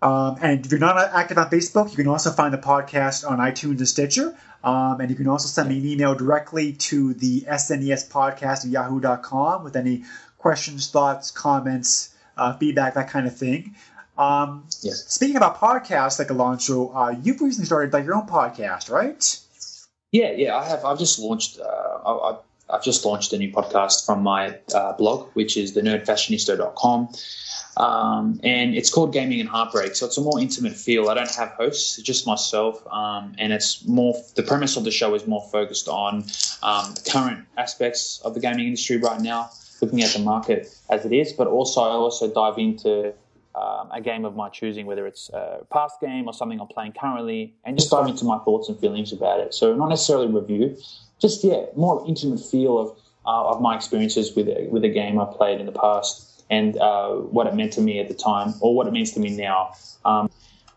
[0.00, 3.38] um, and if you're not active on Facebook, you can also find the podcast on
[3.38, 4.36] iTunes and Stitcher.
[4.62, 8.70] Um, and you can also send me an email directly to the SNES podcast at
[8.70, 10.04] yahoo.com with any
[10.38, 13.74] questions, thoughts, comments, uh, feedback, that kind of thing.
[14.16, 15.04] Um, yes.
[15.06, 19.38] Speaking about podcasts, like Alonso, uh, you've recently started like your own podcast, right?
[20.10, 20.84] Yeah, yeah, I have.
[20.84, 21.60] I've just launched.
[21.60, 22.38] Uh, I,
[22.70, 27.08] I've just launched a new podcast from my uh, blog, which is the nerdfashionista.com.
[27.78, 29.94] Um, and it's called Gaming and Heartbreak.
[29.94, 31.08] So it's a more intimate feel.
[31.08, 32.84] I don't have hosts, just myself.
[32.90, 36.24] Um, and it's more, the premise of the show is more focused on
[36.62, 39.50] um, current aspects of the gaming industry right now,
[39.80, 43.14] looking at the market as it is, but also I also dive into
[43.54, 46.94] um, a game of my choosing, whether it's a past game or something I'm playing
[47.00, 49.54] currently, and just dive into my thoughts and feelings about it.
[49.54, 50.76] So not necessarily review,
[51.20, 55.24] just yeah, more intimate feel of uh, of my experiences with with a game I
[55.24, 58.74] played in the past and uh, what it meant to me at the time or
[58.74, 59.74] what it means to me now.
[60.04, 60.30] Um,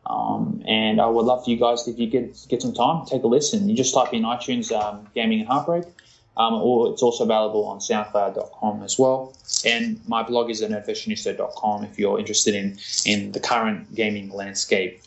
[0.05, 3.23] um, and I would love for you guys if you get get some time, take
[3.23, 3.69] a listen.
[3.69, 5.85] You just type in iTunes um, Gaming and Heartbreak,
[6.37, 9.35] um, or it's also available on SoundCloud.com as well.
[9.65, 15.01] And my blog is at nerdfashionista.com if you're interested in in the current gaming landscape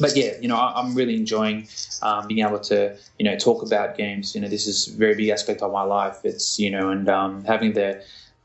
[0.00, 1.68] but yeah, you know, I, am really enjoying
[2.02, 4.34] um, being able to, you know, talk about games.
[4.34, 6.20] You know, this is a very big aspect of my life.
[6.24, 8.02] It's, you know, and um, having the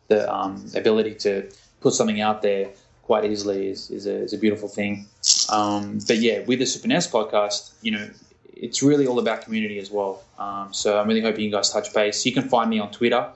[0.07, 1.49] the um, ability to
[1.81, 2.69] put something out there
[3.03, 5.05] quite easily is, is, a, is a beautiful thing.
[5.49, 8.09] Um, but yeah, with the Super NES podcast, you know,
[8.55, 10.23] it's really all about community as well.
[10.39, 12.25] Um, so I'm really hoping you guys touch base.
[12.25, 13.29] You can find me on Twitter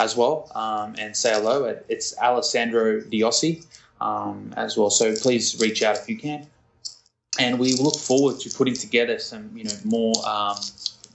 [0.00, 1.76] as well um, and say hello.
[1.88, 3.64] It's Alessandro Diossi
[4.56, 4.90] as well.
[4.90, 6.46] So please reach out if you can
[7.38, 10.56] and we look forward to putting together some you know more um,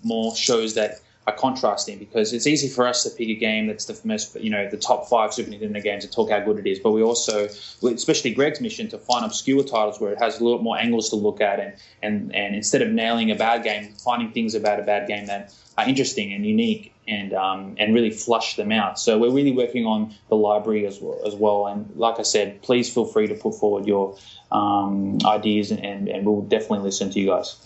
[0.03, 3.85] more shows that are contrasting because it's easy for us to pick a game that's
[3.85, 6.69] the most you know the top five Super Nintendo games and talk how good it
[6.69, 7.47] is, but we also
[7.83, 11.15] especially Greg's mission to find obscure titles where it has a lot more angles to
[11.15, 14.83] look at and and and instead of nailing a bad game, finding things about a
[14.83, 18.99] bad game that are interesting and unique and um, and really flush them out.
[18.99, 21.67] So we're really working on the library as well, as well.
[21.67, 24.17] And like I said, please feel free to put forward your
[24.51, 27.57] um, ideas, and, and, and we'll definitely listen to you guys.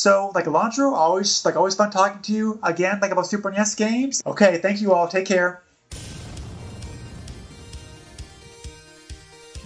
[0.00, 3.74] So, like Alonso, always like always fun talking to you again, like about Super NES
[3.74, 4.22] games.
[4.24, 5.06] Okay, thank you all.
[5.06, 5.62] Take care.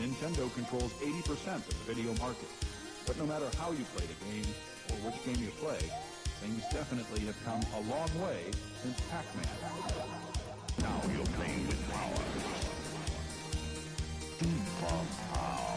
[0.03, 2.49] Nintendo controls 80% of the video market.
[3.07, 4.51] But no matter how you play the game
[4.91, 5.79] or which game you play,
[6.43, 8.51] things definitely have come a long way
[8.83, 9.47] since Pac-Man.
[10.81, 12.25] Now you're playing with power.
[14.35, 15.74] Steampunk power.